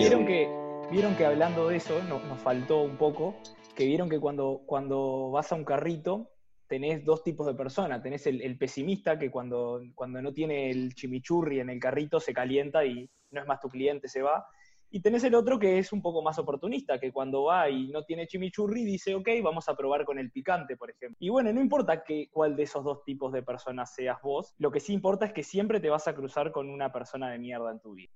vieron 0.00 0.26
que, 0.26 0.48
vieron 0.90 1.14
que 1.14 1.26
hablando 1.26 1.68
de 1.68 1.76
eso, 1.76 2.02
nos, 2.04 2.24
nos 2.24 2.40
faltó 2.40 2.80
un 2.80 2.96
poco, 2.96 3.36
que 3.76 3.84
vieron 3.84 4.08
que 4.08 4.18
cuando, 4.18 4.62
cuando 4.64 5.30
vas 5.30 5.52
a 5.52 5.56
un 5.56 5.64
carrito, 5.64 6.30
tenés 6.66 7.04
dos 7.04 7.22
tipos 7.22 7.46
de 7.46 7.54
personas. 7.54 8.02
Tenés 8.02 8.26
el, 8.26 8.40
el 8.40 8.56
pesimista 8.56 9.18
que 9.18 9.30
cuando, 9.30 9.82
cuando 9.94 10.22
no 10.22 10.32
tiene 10.32 10.70
el 10.70 10.94
chimichurri 10.94 11.60
en 11.60 11.68
el 11.68 11.78
carrito 11.78 12.18
se 12.18 12.32
calienta 12.32 12.84
y 12.84 13.10
no 13.30 13.40
es 13.40 13.46
más 13.46 13.60
tu 13.60 13.68
cliente, 13.68 14.08
se 14.08 14.22
va. 14.22 14.46
Y 14.92 15.02
tenés 15.02 15.22
el 15.22 15.34
otro 15.34 15.58
que 15.58 15.78
es 15.78 15.92
un 15.92 16.00
poco 16.00 16.22
más 16.22 16.38
oportunista, 16.38 16.98
que 16.98 17.12
cuando 17.12 17.44
va 17.44 17.68
y 17.68 17.88
no 17.88 18.02
tiene 18.04 18.26
chimichurri 18.26 18.84
dice, 18.84 19.14
ok, 19.14 19.28
vamos 19.42 19.68
a 19.68 19.76
probar 19.76 20.04
con 20.04 20.18
el 20.18 20.32
picante, 20.32 20.76
por 20.76 20.90
ejemplo. 20.90 21.16
Y 21.20 21.28
bueno, 21.28 21.52
no 21.52 21.60
importa 21.60 22.02
que, 22.02 22.28
cuál 22.32 22.56
de 22.56 22.62
esos 22.62 22.84
dos 22.84 23.04
tipos 23.04 23.32
de 23.32 23.42
personas 23.42 23.94
seas 23.94 24.18
vos, 24.22 24.54
lo 24.58 24.70
que 24.72 24.80
sí 24.80 24.94
importa 24.94 25.26
es 25.26 25.32
que 25.32 25.42
siempre 25.42 25.78
te 25.78 25.90
vas 25.90 26.08
a 26.08 26.14
cruzar 26.14 26.50
con 26.52 26.70
una 26.70 26.90
persona 26.90 27.30
de 27.30 27.38
mierda 27.38 27.70
en 27.70 27.80
tu 27.80 27.92
vida. 27.94 28.10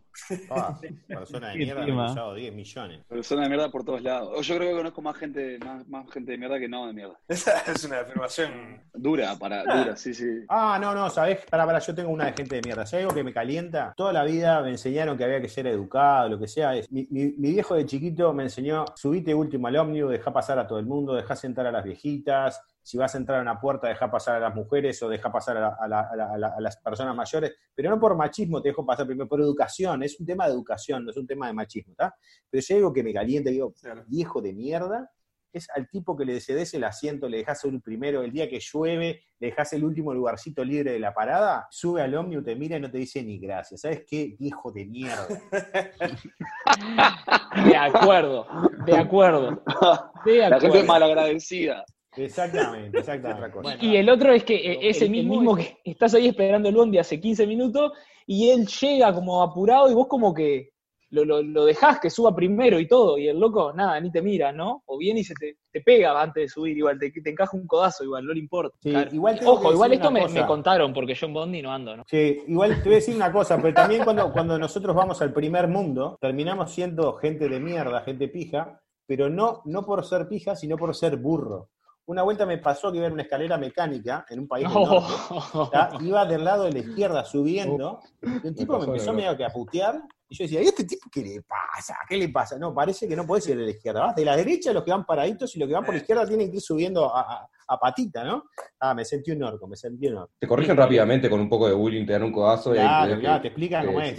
Ah, 0.51 0.77
persona 1.07 1.49
de 1.49 1.57
mierda, 1.57 1.85
me 1.85 1.91
he 1.91 2.05
usado 2.11 2.33
10 2.35 2.53
millones. 2.53 3.01
Persona 3.07 3.43
de 3.43 3.49
mierda 3.49 3.69
por 3.71 3.83
todos 3.83 4.01
lados. 4.01 4.29
O 4.37 4.41
Yo 4.41 4.57
creo 4.57 4.69
que 4.71 4.75
conozco 4.77 5.01
más 5.01 5.15
gente, 5.17 5.57
más, 5.63 5.87
más 5.87 6.09
gente 6.11 6.33
de 6.33 6.37
mierda 6.37 6.59
que 6.59 6.67
no 6.67 6.87
de 6.87 6.93
mierda. 6.93 7.19
Esa 7.27 7.59
es 7.71 7.83
una 7.85 8.01
afirmación. 8.01 8.81
Dura, 8.93 9.35
para, 9.37 9.63
dura, 9.63 9.95
sí, 9.95 10.13
sí. 10.13 10.25
Ah, 10.49 10.77
no, 10.79 10.93
no, 10.93 11.09
¿sabés? 11.09 11.39
Para, 11.49 11.65
para, 11.65 11.79
yo 11.79 11.95
tengo 11.95 12.09
una 12.09 12.25
de 12.25 12.33
gente 12.33 12.55
de 12.55 12.61
mierda. 12.61 12.85
Si 12.85 12.97
hay 12.97 13.03
algo 13.03 13.15
que 13.15 13.23
me 13.23 13.33
calienta? 13.33 13.93
Toda 13.95 14.11
la 14.13 14.23
vida 14.23 14.61
me 14.61 14.71
enseñaron 14.71 15.17
que 15.17 15.23
había 15.23 15.41
que 15.41 15.49
ser 15.49 15.67
educado, 15.67 16.29
lo 16.29 16.39
que 16.39 16.47
sea. 16.47 16.75
Es, 16.75 16.91
mi, 16.91 17.07
mi- 17.09 17.33
mi 17.37 17.51
viejo 17.51 17.75
de 17.75 17.85
chiquito 17.85 18.33
me 18.33 18.43
enseñó, 18.43 18.85
subite 18.95 19.33
último 19.33 19.67
al 19.67 19.77
ómnibus, 19.77 20.11
dejá 20.11 20.33
pasar 20.33 20.59
a 20.59 20.67
todo 20.67 20.79
el 20.79 20.85
mundo, 20.85 21.13
dejá 21.15 21.35
sentar 21.35 21.65
a 21.65 21.71
las 21.71 21.83
viejitas, 21.85 22.61
si 22.89 22.97
vas 22.97 23.13
a 23.13 23.19
entrar 23.19 23.37
a 23.37 23.41
una 23.43 23.61
puerta, 23.61 23.87
dejá 23.87 24.09
pasar 24.09 24.37
a 24.37 24.39
las 24.39 24.55
mujeres 24.55 24.99
o 25.03 25.09
dejá 25.09 25.31
pasar 25.31 25.57
a, 25.57 25.61
la- 25.61 25.77
a 25.79 25.87
la- 25.87 26.09
a 26.11 26.15
la- 26.15 26.33
a 26.33 26.37
la- 26.39 26.53
a 26.57 26.59
las 26.59 26.75
personas 26.77 27.15
mayores, 27.15 27.53
pero 27.75 27.91
no 27.91 27.99
por 27.99 28.15
machismo 28.15 28.63
te 28.63 28.69
dejo 28.69 28.83
pasar 28.83 29.05
primero, 29.05 29.29
por 29.29 29.39
educación. 29.41 30.01
Es 30.01 30.19
un 30.19 30.25
tema 30.25 30.47
de 30.47 30.53
educación, 30.53 31.05
no 31.05 31.11
es 31.11 31.17
un 31.17 31.27
tema 31.27 31.45
de 31.45 31.53
machismo, 31.53 31.91
¿está? 31.91 32.15
Pero 32.49 32.63
si 32.63 32.73
hay 32.73 32.79
algo 32.79 32.91
que 32.91 33.03
me 33.03 33.13
calienta, 33.13 33.51
digo, 33.51 33.71
Claro. 33.79 34.03
viejo 34.07 34.41
de 34.41 34.53
mierda, 34.53 35.11
es 35.51 35.67
al 35.75 35.87
tipo 35.89 36.15
que 36.15 36.25
le 36.25 36.39
cedes 36.41 36.73
el 36.75 36.83
asiento, 36.83 37.27
le 37.27 37.37
dejas 37.37 37.63
el 37.65 37.81
primero, 37.81 38.21
el 38.23 38.31
día 38.31 38.47
que 38.49 38.59
llueve, 38.59 39.23
le 39.39 39.47
dejas 39.47 39.73
el 39.73 39.83
último 39.83 40.13
lugarcito 40.13 40.63
libre 40.63 40.91
de 40.91 40.99
la 40.99 41.11
parada, 41.13 41.67
sube 41.71 42.01
al 42.03 42.13
ómnibus, 42.15 42.45
te 42.45 42.55
mira 42.55 42.77
y 42.77 42.79
no 42.79 42.89
te 42.91 42.99
dice 42.99 43.23
ni 43.23 43.39
gracias. 43.39 43.81
¿Sabes 43.81 44.03
qué? 44.07 44.35
Viejo 44.39 44.71
de 44.71 44.85
mierda. 44.85 45.27
De 47.65 47.75
acuerdo, 47.75 48.45
de 48.85 48.95
acuerdo. 48.97 49.63
De 50.25 50.37
La 50.37 50.49
gente 50.49 50.55
acuerdo. 50.67 50.75
es 50.77 50.85
malagradecida. 50.85 51.83
Exactamente, 52.15 52.99
exactamente. 52.99 53.85
Y 53.85 53.95
el 53.95 54.09
otro 54.09 54.33
es 54.33 54.43
que 54.43 54.55
eh, 54.55 54.79
ese 54.89 55.09
mismo, 55.09 55.55
que 55.55 55.77
estás 55.83 56.13
ahí 56.13 56.27
esperando 56.27 56.69
el 56.69 56.75
bondi 56.75 56.97
hace 56.97 57.19
15 57.19 57.45
minutos 57.47 57.91
y 58.25 58.49
él 58.49 58.67
llega 58.67 59.13
como 59.13 59.41
apurado 59.41 59.89
y 59.89 59.93
vos 59.93 60.07
como 60.07 60.33
que 60.33 60.69
lo, 61.11 61.25
lo, 61.25 61.41
lo 61.41 61.65
dejás 61.65 61.99
que 61.99 62.09
suba 62.09 62.35
primero 62.35 62.79
y 62.79 62.87
todo, 62.87 63.17
y 63.17 63.27
el 63.27 63.39
loco, 63.39 63.73
nada, 63.73 63.99
ni 63.99 64.11
te 64.11 64.21
mira, 64.21 64.51
¿no? 64.51 64.83
O 64.85 64.97
viene 64.97 65.21
y 65.21 65.23
se 65.23 65.33
te, 65.33 65.57
te 65.71 65.81
pega 65.81 66.19
antes 66.21 66.43
de 66.43 66.49
subir, 66.49 66.77
igual, 66.77 66.99
te, 66.99 67.09
te 67.11 67.29
encaja 67.31 67.57
un 67.57 67.65
codazo, 67.65 68.03
igual, 68.03 68.25
no 68.25 68.33
le 68.33 68.39
importa. 68.39 68.77
Sí, 68.81 68.91
Claro. 68.91 69.09
igual 69.15 69.39
tengo 69.39 69.59
que 69.59 69.65
Ojo, 69.65 69.73
igual 69.73 69.93
esto 69.93 70.11
me, 70.11 70.27
me 70.27 70.45
contaron, 70.45 70.93
porque 70.93 71.15
yo 71.15 71.25
en 71.25 71.33
bondi 71.33 71.61
no 71.63 71.71
ando, 71.71 71.97
¿no? 71.97 72.03
Sí, 72.07 72.43
igual 72.47 72.75
te 72.75 72.83
voy 72.83 72.93
a 72.93 72.95
decir 72.97 73.15
una 73.15 73.31
cosa, 73.31 73.57
pero 73.59 73.73
también 73.73 74.03
cuando, 74.03 74.31
cuando 74.31 74.59
nosotros 74.59 74.95
vamos 74.95 75.19
al 75.23 75.33
primer 75.33 75.67
mundo, 75.67 76.15
terminamos 76.21 76.71
siendo 76.71 77.13
gente 77.13 77.49
de 77.49 77.59
mierda, 77.59 78.01
gente 78.01 78.27
pija, 78.27 78.79
pero 79.07 79.29
no, 79.29 79.63
no 79.65 79.83
por 79.83 80.05
ser 80.05 80.27
pija, 80.27 80.55
sino 80.55 80.77
por 80.77 80.95
ser 80.95 81.17
burro. 81.17 81.69
Una 82.09 82.23
vuelta 82.23 82.43
me 82.43 82.57
pasó 82.57 82.91
que 82.91 82.97
iba 82.97 83.05
en 83.05 83.13
una 83.13 83.21
escalera 83.21 83.55
mecánica 83.59 84.25
en 84.31 84.39
un 84.39 84.47
país 84.47 84.67
del 84.67 84.81
norte, 84.83 85.13
¿tá? 85.71 85.91
iba 86.01 86.25
del 86.25 86.43
lado 86.43 86.63
de 86.63 86.71
la 86.71 86.79
izquierda 86.79 87.23
subiendo, 87.23 87.99
y 88.23 88.47
un 88.47 88.55
tipo 88.55 88.73
me 88.73 88.79
pasó, 88.79 88.91
empezó 88.93 89.11
me 89.13 89.17
medio 89.21 89.37
que 89.37 89.45
a 89.45 89.49
putear, 89.49 90.01
y 90.27 90.35
yo 90.35 90.43
decía, 90.43 90.59
¿y 90.63 90.65
este 90.65 90.85
tipo 90.85 91.07
qué 91.11 91.21
le 91.21 91.41
pasa? 91.43 91.95
¿Qué 92.07 92.17
le 92.17 92.29
pasa? 92.29 92.57
No, 92.57 92.73
parece 92.73 93.07
que 93.07 93.15
no 93.15 93.27
puede 93.27 93.51
ir 93.51 93.57
de 93.59 93.63
la 93.65 93.69
izquierda, 93.69 94.01
vas 94.01 94.15
de 94.15 94.25
la 94.25 94.35
derecha 94.35 94.73
los 94.73 94.83
que 94.83 94.89
van 94.89 95.05
paraditos 95.05 95.55
y 95.55 95.59
los 95.59 95.67
que 95.67 95.73
van 95.75 95.85
por 95.85 95.93
la 95.93 95.99
izquierda 95.99 96.25
tienen 96.25 96.49
que 96.49 96.55
ir 96.57 96.61
subiendo 96.63 97.15
a, 97.15 97.21
a- 97.21 97.49
a 97.67 97.77
patita, 97.79 98.23
¿no? 98.23 98.45
Ah, 98.79 98.95
me 98.95 99.05
sentí 99.05 99.29
un 99.29 99.43
orco, 99.43 99.67
me 99.67 99.75
sentí 99.75 100.07
un 100.07 100.17
orco. 100.17 100.33
Te 100.39 100.47
corrigen 100.47 100.75
rápidamente 100.75 101.29
con 101.29 101.39
un 101.39 101.47
poco 101.47 101.67
de 101.67 101.75
bullying, 101.75 102.07
te 102.07 102.13
dan 102.13 102.23
un 102.23 102.31
codazo 102.31 102.71
y 102.73 102.79
Claro, 102.79 103.03
tenés 103.05 103.19
claro, 103.19 103.37
que- 103.37 103.41
te 103.43 103.47
explican 103.49 103.81
que 103.81 103.87
cómo 103.87 104.01
es. 104.01 104.15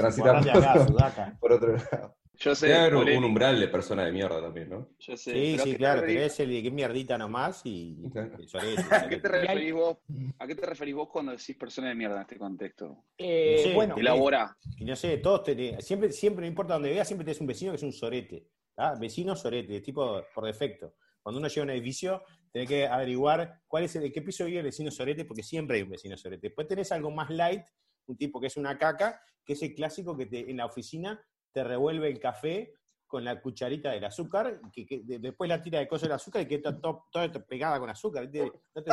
por 1.40 1.52
otro 1.54 1.72
lado. 1.72 2.14
Yo 2.42 2.54
sé. 2.54 2.68
Debe 2.68 2.78
haber 2.78 2.94
un- 3.18 3.24
umbral 3.24 3.60
de 3.60 3.68
persona 3.68 4.04
de 4.06 4.12
mierda 4.12 4.40
también, 4.40 4.70
¿no? 4.70 4.88
Yo 4.98 5.14
sé. 5.16 5.30
Sí, 5.32 5.50
pero 5.52 5.62
¿a 5.62 5.66
sí, 5.66 5.76
claro, 5.76 6.00
te 6.00 6.06
tenés 6.06 6.38
referís- 6.38 6.42
el 6.42 6.50
de 6.50 6.62
qué 6.62 6.70
mierdita 6.70 7.18
nomás 7.18 7.60
y 7.64 8.02
Claro. 8.10 8.38
el 8.38 8.48
sorete, 8.48 8.76
¿A 9.06 9.08
qué 9.08 9.16
te 9.18 9.28
referís 9.28 9.72
vos? 9.74 9.98
¿A 10.38 10.46
qué 10.46 10.54
te 10.54 10.66
referís 10.66 10.94
vos 10.94 11.08
cuando 11.10 11.32
decís 11.32 11.54
persona 11.56 11.88
de 11.90 11.94
mierda 11.94 12.16
en 12.16 12.22
este 12.22 12.38
contexto? 12.38 13.04
Eh, 13.18 13.60
Sí, 13.62 13.74
bueno, 13.74 13.94
y 13.96 14.00
Elabora. 14.00 14.56
Y 14.78 14.84
no 14.86 14.96
sé, 14.96 15.18
todos 15.18 15.44
tenés, 15.44 15.84
siempre, 15.84 16.10
siempre, 16.12 16.42
no 16.42 16.48
importa 16.48 16.72
donde 16.74 16.88
veas, 16.90 17.06
siempre 17.06 17.26
tenés 17.26 17.40
un 17.42 17.46
vecino 17.46 17.72
que 17.72 17.76
es 17.76 17.82
un 17.82 17.92
sorete. 17.92 18.48
¿tá? 18.74 18.94
Vecino 18.98 19.36
sorete, 19.36 19.80
tipo 19.82 20.22
por 20.34 20.44
defecto. 20.46 20.94
Cuando 21.22 21.38
uno 21.38 21.48
llega 21.48 21.60
a 21.60 21.64
un 21.64 21.70
edificio, 21.70 22.22
tenés 22.50 22.66
que 22.68 22.86
averiguar 22.86 23.60
cuál 23.66 23.84
es 23.84 23.94
el, 23.96 24.02
de 24.02 24.12
qué 24.12 24.22
piso 24.22 24.46
vive 24.46 24.60
el 24.60 24.64
vecino 24.64 24.90
sorete, 24.90 25.26
porque 25.26 25.42
siempre 25.42 25.76
hay 25.76 25.82
un 25.82 25.90
vecino 25.90 26.16
sorete. 26.16 26.46
Después 26.48 26.66
tenés 26.66 26.90
algo 26.90 27.10
más 27.10 27.28
light, 27.28 27.60
un 28.06 28.16
tipo 28.16 28.40
que 28.40 28.46
es 28.46 28.56
una 28.56 28.78
caca, 28.78 29.20
que 29.44 29.52
es 29.52 29.62
el 29.62 29.74
clásico 29.74 30.16
que 30.16 30.24
te, 30.24 30.50
en 30.50 30.56
la 30.56 30.64
oficina 30.64 31.22
te 31.52 31.64
revuelve 31.64 32.08
el 32.08 32.18
café 32.18 32.72
con 33.06 33.24
la 33.24 33.40
cucharita 33.40 33.90
del 33.90 34.04
azúcar, 34.04 34.60
que, 34.72 34.86
que 34.86 35.00
de- 35.02 35.18
después 35.18 35.48
la 35.48 35.60
tira 35.60 35.80
de 35.80 35.88
coso 35.88 36.06
del 36.06 36.12
azúcar 36.12 36.42
y 36.42 36.46
queda 36.46 36.78
to- 36.80 37.06
toda 37.10 37.28
pegada 37.44 37.80
con 37.80 37.90
azúcar. 37.90 38.24
No 38.26 38.30
te 38.30 38.40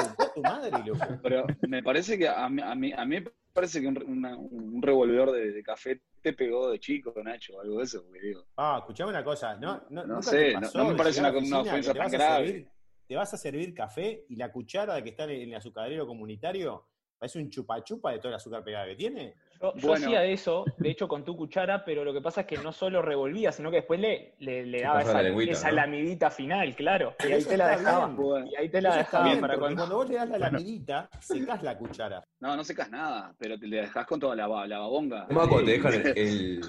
gustó 0.02 0.32
tu 0.34 0.42
madre, 0.42 0.72
loco. 0.84 1.06
Pero 1.22 1.46
me 1.68 1.84
parece 1.84 2.18
que 2.18 2.28
a 2.28 2.50
mí, 2.50 2.62
a 2.64 2.74
mí, 2.74 2.92
a 2.94 3.06
mí 3.06 3.20
me 3.22 3.32
parece 3.54 3.80
que 3.80 3.88
un, 3.88 4.02
una- 4.08 4.36
un 4.36 4.82
revolvedor 4.82 5.32
de, 5.34 5.52
de 5.52 5.62
café 5.64 6.02
te 6.22 6.34
pegó 6.34 6.72
de 6.72 6.80
chico, 6.80 7.14
Nacho, 7.24 7.58
o 7.58 7.62
algo 7.62 7.78
de 7.78 7.84
eso, 7.84 8.04
digo. 8.22 8.44
Ah, 8.58 8.78
escuchame 8.80 9.12
una 9.12 9.24
cosa, 9.24 9.56
no, 9.56 9.84
no, 9.92 10.04
No 10.08 10.22
sé, 10.24 10.54
no- 10.54 10.86
me 10.86 10.96
parece 10.96 11.20
una- 11.20 11.30
una 11.32 11.62
ofensa 11.62 11.94
que 11.94 12.00
tan 12.00 12.12
grave. 12.12 12.48
servir- 12.48 12.70
te 13.08 13.16
vas 13.16 13.34
a 13.34 13.38
servir 13.38 13.74
café 13.76 14.26
y 14.30 14.36
la 14.36 14.52
cuchara 14.52 15.02
que 15.04 15.10
está 15.12 15.26
en 15.26 15.30
el 15.50 15.56
azucarero 15.56 16.08
comunitario 16.08 16.88
parece 17.20 17.40
un 17.40 17.50
chupa 17.50 17.84
chupa 17.84 18.12
de 18.12 18.18
todo 18.20 18.30
el 18.30 18.36
azúcar 18.36 18.64
pegada 18.64 18.88
que 18.88 18.96
tiene. 18.96 19.36
Yo, 19.62 19.74
yo 19.76 19.88
Bueno. 19.90 20.06
hacía 20.06 20.24
eso, 20.26 20.66
de 20.78 20.90
hecho, 20.90 21.08
con 21.08 21.24
tu 21.24 21.36
cuchara, 21.36 21.84
pero 21.84 22.04
lo 22.04 22.14
que 22.14 22.22
pasa 22.22 22.42
es 22.42 22.48
que 22.48 22.58
no 22.58 22.72
solo 22.72 23.02
revolvía, 23.02 23.52
sino 23.52 23.70
que 23.72 23.78
después 23.78 24.00
le, 24.00 24.36
le, 24.40 24.82
daba 24.82 25.04
la 25.04 25.10
esa, 25.10 25.22
lengüita, 25.24 25.52
esa 25.54 25.70
¿no? 25.70 25.76
lamidita 25.76 26.30
final, 26.32 26.76
claro. 26.76 27.16
Y 27.28 27.32
ahí 27.32 27.44
te 27.44 27.58
la 27.58 27.74
está 27.74 27.78
dejaba. 27.78 28.06
bien. 28.06 28.18
Bueno, 28.18 28.48
Y 28.52 28.56
ahí 28.56 28.70
te 28.70 28.82
la 28.82 28.90
Eso 28.90 29.00
está 29.00 29.18
dejaba 29.18 29.26
bien, 29.30 29.42
para 29.42 29.58
cuando... 29.58 29.78
cuando 29.78 29.96
vos 29.96 30.10
le 30.10 30.16
das 30.16 30.30
la 30.30 30.38
lamidita, 30.38 31.10
secás 31.20 31.64
la 31.64 31.78
cuchara. 31.78 32.24
no, 32.40 32.56
no 32.56 32.64
secas 32.64 32.90
nada, 32.90 33.34
pero 33.38 33.58
te 33.60 33.68
le 33.68 33.78
dejas 33.82 34.06
con 34.06 34.20
toda 34.20 34.36
la, 34.36 34.48
la 34.68 34.80
babonga. 34.80 35.26
¿Cómo 35.28 35.40
cuando 35.48 35.66
te 35.66 35.72
dejan 35.72 35.94
el, 35.94 36.08
el, 36.18 36.62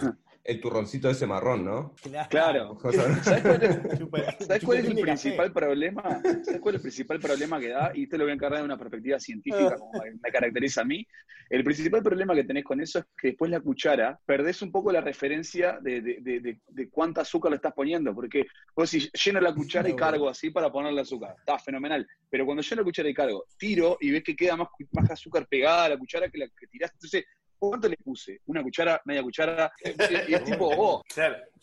el 0.48 0.60
turroncito 0.62 1.10
ese 1.10 1.26
marrón, 1.26 1.62
¿no? 1.62 1.94
Claro. 2.31 2.78
¿Sabes 3.22 3.42
cuál 3.42 3.62
es, 3.62 4.47
¿sabes 4.47 4.64
cuál 4.64 4.78
es 4.78 4.84
el 4.86 4.94
principal 5.03 5.53
problema? 5.53 6.22
¿Sabes 6.42 6.60
cuál 6.60 6.75
es 6.75 6.78
el 6.78 6.82
principal 6.82 7.20
problema 7.20 7.60
que 7.60 7.69
da? 7.69 7.92
Y 7.94 8.06
te 8.06 8.16
lo 8.16 8.25
voy 8.25 8.31
a 8.31 8.34
encargar 8.34 8.60
de 8.60 8.64
una 8.64 8.78
perspectiva 8.78 9.20
científica, 9.20 9.76
como 9.78 9.92
me 10.03 10.31
caracteriza 10.32 10.81
a 10.81 10.84
mí. 10.87 11.06
El 11.50 11.64
principal 11.64 12.03
problema 12.03 12.34
que 12.34 12.44
tenés 12.44 12.64
con 12.64 12.81
eso 12.81 12.98
es 12.98 13.04
que 13.16 13.28
después 13.28 13.50
la 13.50 13.60
cuchara, 13.60 14.19
perdés 14.25 14.62
un 14.62 14.72
poco 14.72 14.91
la 14.91 15.00
referencia 15.03 15.78
de, 15.82 16.00
de, 16.00 16.19
de, 16.20 16.41
de- 16.41 16.60
de 16.66 16.88
cuánto 16.91 17.20
azúcar 17.20 17.50
le 17.50 17.56
estás 17.56 17.72
poniendo, 17.75 18.14
porque 18.14 18.47
vos 18.75 18.88
si 18.88 19.08
lleno 19.25 19.41
la 19.41 19.54
cuchara 19.54 19.88
y 19.88 19.94
cargo 19.97 20.28
así 20.31 20.50
para 20.50 20.72
ponerle 20.72 21.03
azúcar, 21.03 21.34
está 21.38 21.58
fenomenal. 21.58 22.06
Pero 22.31 22.47
cuando 22.47 22.62
lleno 22.62 22.81
la 22.82 22.84
cuchara 22.84 23.08
y 23.10 23.14
cargo, 23.14 23.44
tiro 23.58 23.98
y 24.00 24.10
ves 24.10 24.25
que 24.25 24.34
queda 24.37 24.56
más, 24.56 24.69
más 24.92 25.10
azúcar 25.10 25.47
pegada 25.47 25.84
a 25.84 25.88
la 25.91 25.98
cuchara 25.98 26.28
que 26.31 26.38
la 26.38 26.47
que 26.48 26.66
tiraste. 26.69 26.97
Entonces, 26.97 27.25
¿cuánto 27.58 27.88
le 27.88 27.96
puse? 27.96 28.41
¿Una 28.46 28.62
cuchara, 28.62 29.00
media 29.04 29.22
cuchara? 29.22 29.72
Y, 29.84 30.30
y 30.30 30.34
es 30.34 30.44
tipo, 30.44 30.70
oh. 30.76 31.02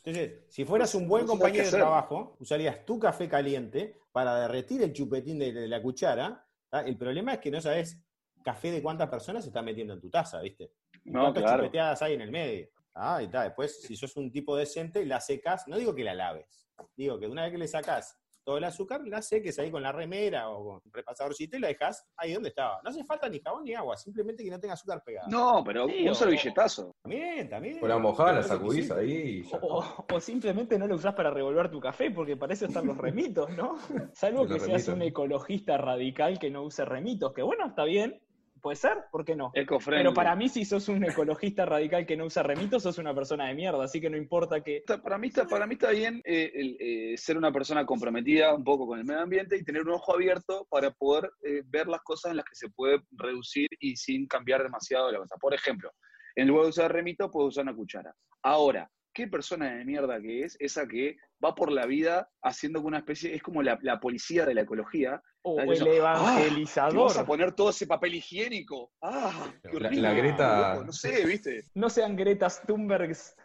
Entonces, 0.04 0.44
si 0.50 0.66
fueras 0.66 0.94
un 0.96 1.08
buen 1.08 1.26
compañero 1.26 1.66
de 1.66 1.72
trabajo, 1.72 2.36
usarías 2.40 2.86
tu 2.86 3.00
café 3.00 3.28
caliente 3.28 4.00
para 4.12 4.40
derretir 4.42 4.84
el 4.84 4.94
chupetín 4.94 5.40
de, 5.40 5.52
de 5.52 5.68
la 5.68 5.82
cuchara. 5.82 6.46
¿tá? 6.70 6.82
El 6.82 6.98
problema 6.98 7.34
es 7.34 7.40
que 7.40 7.50
no 7.52 7.60
sabes 7.60 8.00
café 8.44 8.72
de 8.72 8.82
cuántas 8.82 9.10
personas 9.10 9.44
se 9.44 9.50
está 9.50 9.62
metiendo 9.64 9.94
en 9.94 10.00
tu 10.00 10.10
taza, 10.10 10.40
¿viste? 10.42 10.72
Y 11.04 11.10
No, 11.12 11.22
cuántas 11.22 11.44
claro. 11.44 11.64
chupeteadas 11.64 12.02
hay 12.04 12.14
en 12.14 12.22
el 12.22 12.32
medio. 12.32 12.70
Ah, 12.94 13.18
y 13.22 13.26
está. 13.26 13.44
Después, 13.44 13.82
si 13.82 13.96
sos 13.96 14.16
un 14.18 14.32
tipo 14.32 14.56
decente, 14.56 15.04
la 15.06 15.20
secas. 15.20 15.68
No 15.68 15.78
digo 15.78 15.96
que 15.96 16.04
la 16.04 16.14
laves. 16.14 16.68
Digo 16.96 17.20
que 17.20 17.28
una 17.28 17.42
vez 17.44 17.52
que 17.52 17.58
le 17.58 17.68
sacás 17.68 18.18
todo 18.46 18.58
el 18.58 18.64
azúcar, 18.64 19.02
la 19.08 19.22
seques 19.22 19.58
ahí 19.60 19.72
con 19.72 19.82
la 19.82 19.92
remera 19.92 20.50
o 20.50 20.64
con 20.64 20.76
un 20.86 20.92
repasadorcito 20.94 21.58
y 21.58 21.60
la 21.60 21.68
dejas 21.70 22.06
ahí 22.16 22.34
donde 22.34 22.50
estaba. 22.50 22.80
No 22.84 22.90
hace 22.92 23.04
falta 23.04 23.28
ni 23.28 23.40
jabón 23.42 23.64
ni 23.66 23.74
agua, 23.74 23.98
simplemente 23.98 24.44
que 24.44 24.52
no 24.52 24.60
tenga 24.60 24.76
azúcar 24.76 25.02
pegado. 25.04 25.28
no, 25.30 25.64
pero 25.66 25.88
Sí, 25.88 26.04
un 26.04 26.10
o- 26.10 26.16
servilletazo. 26.16 26.92
También, 27.02 27.50
también. 27.50 27.80
Con 27.80 27.90
la 27.90 27.98
mojada 27.98 28.34
la 28.34 28.44
sacudís 28.44 28.90
ahí 28.92 29.12
y 29.12 29.44
ya 29.44 29.58
O, 29.62 29.84
o 30.14 30.20
simplemente 30.20 30.78
no 30.80 30.88
lo 30.88 30.96
usás 30.96 31.14
para 31.16 31.32
revolver 31.32 31.70
tu 31.72 31.80
café, 31.80 32.12
porque 32.12 32.38
para 32.38 32.54
eso 32.54 32.66
están 32.68 32.86
los 32.86 32.98
remitos, 32.98 33.50
¿no? 33.58 33.76
Salvo 34.14 34.44
que 34.48 34.60
seas 34.60 34.68
remitos. 34.86 34.88
un 34.90 35.02
ecologista 35.02 35.78
radical 35.78 36.38
que 36.40 36.52
no 36.52 36.64
use 36.64 36.86
remitos, 36.86 37.34
que 37.34 37.42
bueno, 37.42 37.66
está 37.68 37.84
bien, 37.84 38.22
puede 38.66 38.78
ser, 38.78 38.98
¿por 39.12 39.24
qué 39.24 39.36
no? 39.36 39.52
Pero 39.86 40.12
para 40.16 40.36
mí, 40.36 40.50
si 40.50 40.66
sos 40.66 40.90
un 40.90 41.04
ecologista 41.04 41.68
radical 41.68 42.04
que 42.04 42.18
no 42.18 42.26
usa 42.26 42.42
remitos, 42.42 42.82
sos 42.82 42.98
una 42.98 43.14
persona 43.14 43.48
de 43.48 43.54
mierda, 43.54 43.84
así 43.84 44.02
que 44.02 44.10
no 44.10 44.18
importa 44.18 44.64
que... 44.64 44.84
Para, 45.04 45.20
mí 45.20 45.28
está, 45.28 45.46
para 45.46 45.68
mí 45.68 45.76
está 45.76 45.92
bien 45.92 46.20
eh, 46.26 46.52
el, 46.52 46.78
eh, 46.80 47.16
ser 47.16 47.38
una 47.38 47.52
persona 47.52 47.86
comprometida 47.86 48.56
un 48.56 48.64
poco 48.64 48.88
con 48.88 48.98
el 48.98 49.06
medio 49.06 49.22
ambiente 49.22 49.56
y 49.56 49.64
tener 49.64 49.84
un 49.84 49.92
ojo 49.92 50.16
abierto 50.16 50.66
para 50.72 50.90
poder 50.90 51.30
eh, 51.44 51.62
ver 51.68 51.86
las 51.86 52.02
cosas 52.02 52.32
en 52.32 52.38
las 52.38 52.46
que 52.46 52.56
se 52.56 52.72
puede 52.72 53.04
reducir 53.12 53.68
y 53.80 53.96
sin 53.98 54.26
cambiar 54.26 54.64
demasiado 54.64 55.12
la 55.12 55.20
cosa. 55.20 55.36
Por 55.40 55.54
ejemplo, 55.54 55.92
en 56.36 56.48
lugar 56.48 56.64
de 56.64 56.70
usar 56.70 56.92
remito, 56.92 57.30
puedo 57.30 57.50
usar 57.50 57.66
una 57.66 57.76
cuchara. 57.76 58.16
Ahora, 58.42 58.90
qué 59.14 59.28
persona 59.28 59.76
de 59.76 59.86
mierda 59.86 60.20
que 60.20 60.42
es 60.42 60.58
esa 60.60 60.88
que 60.88 61.18
va 61.44 61.54
por 61.54 61.72
la 61.72 61.86
vida 61.86 62.32
haciendo 62.42 62.82
una 62.82 62.98
especie, 62.98 63.36
es 63.36 63.44
como 63.44 63.62
la, 63.62 63.78
la 63.84 64.00
policía 64.00 64.44
de 64.44 64.56
la 64.56 64.62
ecología. 64.62 65.22
O 65.48 65.60
el. 65.60 65.70
Ah, 65.70 65.84
¿Te 65.84 65.96
evangelizador. 65.98 67.08
vas 67.08 67.18
a 67.20 67.26
poner 67.26 67.52
todo 67.52 67.70
ese 67.70 67.86
papel 67.86 68.16
higiénico? 68.16 68.92
¡Ah! 69.02 69.32
¡Qué 69.62 69.80
La- 69.80 70.12
Greta- 70.14 70.74
loco, 70.74 70.86
No 70.86 70.92
sé, 70.92 71.24
¿viste? 71.26 71.66
No 71.76 71.88
sean 71.90 72.16
Gretas 72.16 72.62
Thunbergs. 72.66 73.36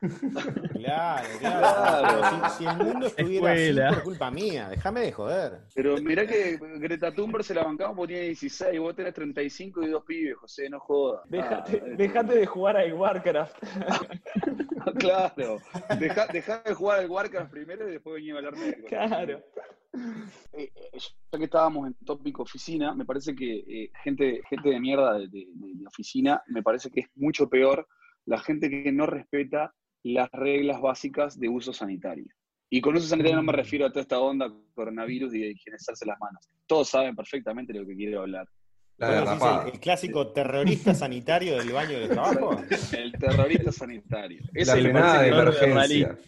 Claro, 0.73 1.29
claro. 1.41 1.61
Claro. 1.61 2.49
Si, 2.53 2.57
si 2.59 2.65
el 2.71 2.77
mundo 2.79 3.07
estuviera 3.07 3.53
Escuela. 3.55 3.87
así 3.89 3.95
por 3.97 4.05
culpa 4.05 4.31
mía, 4.31 4.69
déjame 4.71 5.01
de 5.03 5.13
joder. 5.13 5.61
Pero 5.75 5.97
mirá 5.99 6.27
que 6.27 6.59
Greta 6.79 7.13
Thunberg 7.15 7.45
se 7.45 7.53
la 7.55 7.65
bancamos 7.65 7.97
porque 7.97 8.15
tenía 8.15 8.29
16, 8.29 8.81
vos 8.81 8.97
tenés 8.97 9.13
35 9.13 9.83
y 9.83 9.89
dos 9.89 10.03
pibes, 10.05 10.37
José, 10.39 10.71
no 10.71 10.81
jodas. 10.81 11.21
Déjate, 11.29 11.83
Ah, 11.85 11.95
déjate 11.99 12.35
de 12.35 12.47
jugar 12.47 12.77
al 12.79 12.93
Warcraft. 12.95 13.57
Claro. 14.99 15.59
Deja, 15.99 16.27
dejá 16.29 16.63
de 16.63 16.75
jugar 16.75 17.01
al 17.01 17.11
Warcraft 17.11 17.51
primero 17.51 17.89
y 17.89 17.93
después 17.93 18.15
venía 18.15 18.35
a 18.35 18.39
hablarme 18.39 18.73
Claro. 18.89 19.43
Eh, 20.53 20.71
eh, 20.93 20.99
ya 21.33 21.39
que 21.39 21.45
estábamos 21.45 21.87
en 21.87 21.95
tópico 22.05 22.43
oficina, 22.43 22.93
me 22.95 23.05
parece 23.05 23.35
que 23.37 23.59
eh, 23.69 23.91
gente, 24.03 24.43
gente 24.51 24.69
de 24.69 24.81
mierda 24.81 25.15
de, 25.19 25.29
de- 25.29 25.47
de 25.55 25.87
oficina, 25.87 26.43
me 26.49 26.63
parece 26.63 26.91
que 26.91 27.01
es 27.01 27.07
mucho 27.15 27.49
peor 27.49 27.87
la 28.27 28.39
gente 28.41 28.69
que 28.69 28.91
no 28.93 29.07
respeta 29.07 29.73
las 30.03 30.29
reglas 30.33 30.81
básicas 30.81 31.39
de 31.39 31.49
uso 31.49 31.73
sanitario. 31.73 32.27
Y 32.69 32.81
con 32.81 32.97
uso 32.97 33.07
sanitario 33.07 33.37
no 33.37 33.43
me 33.45 33.53
refiero 33.53 33.87
a 33.87 33.91
toda 33.91 34.03
esta 34.03 34.19
onda 34.19 34.53
coronavirus 34.75 35.35
y 35.35 35.41
de 35.41 35.51
higienizarse 35.53 36.05
las 36.07 36.19
manos. 36.21 36.49
Todos 36.67 36.89
saben 36.89 37.15
perfectamente 37.15 37.73
de 37.73 37.81
lo 37.81 37.87
que 37.87 37.97
quiero 37.97 38.21
hablar. 38.23 38.47
La 38.99 39.07
¿Vos 39.07 39.15
decís 39.17 39.31
derrapada. 39.31 39.67
el, 39.69 39.73
el 39.75 39.81
clásico 39.81 40.29
terrorista 40.33 40.95
sanitario 40.95 41.59
del 41.59 41.73
baño 41.73 41.99
del 42.01 42.09
trabajo? 42.11 42.61
El 42.93 43.13
terrorista 43.13 43.73
sanitario. 43.73 44.43
La 44.53 44.61
Ese 44.63 44.75
me 44.77 44.83
frenada 44.83 45.23
de 45.23 45.29
emergencia. 45.29 46.19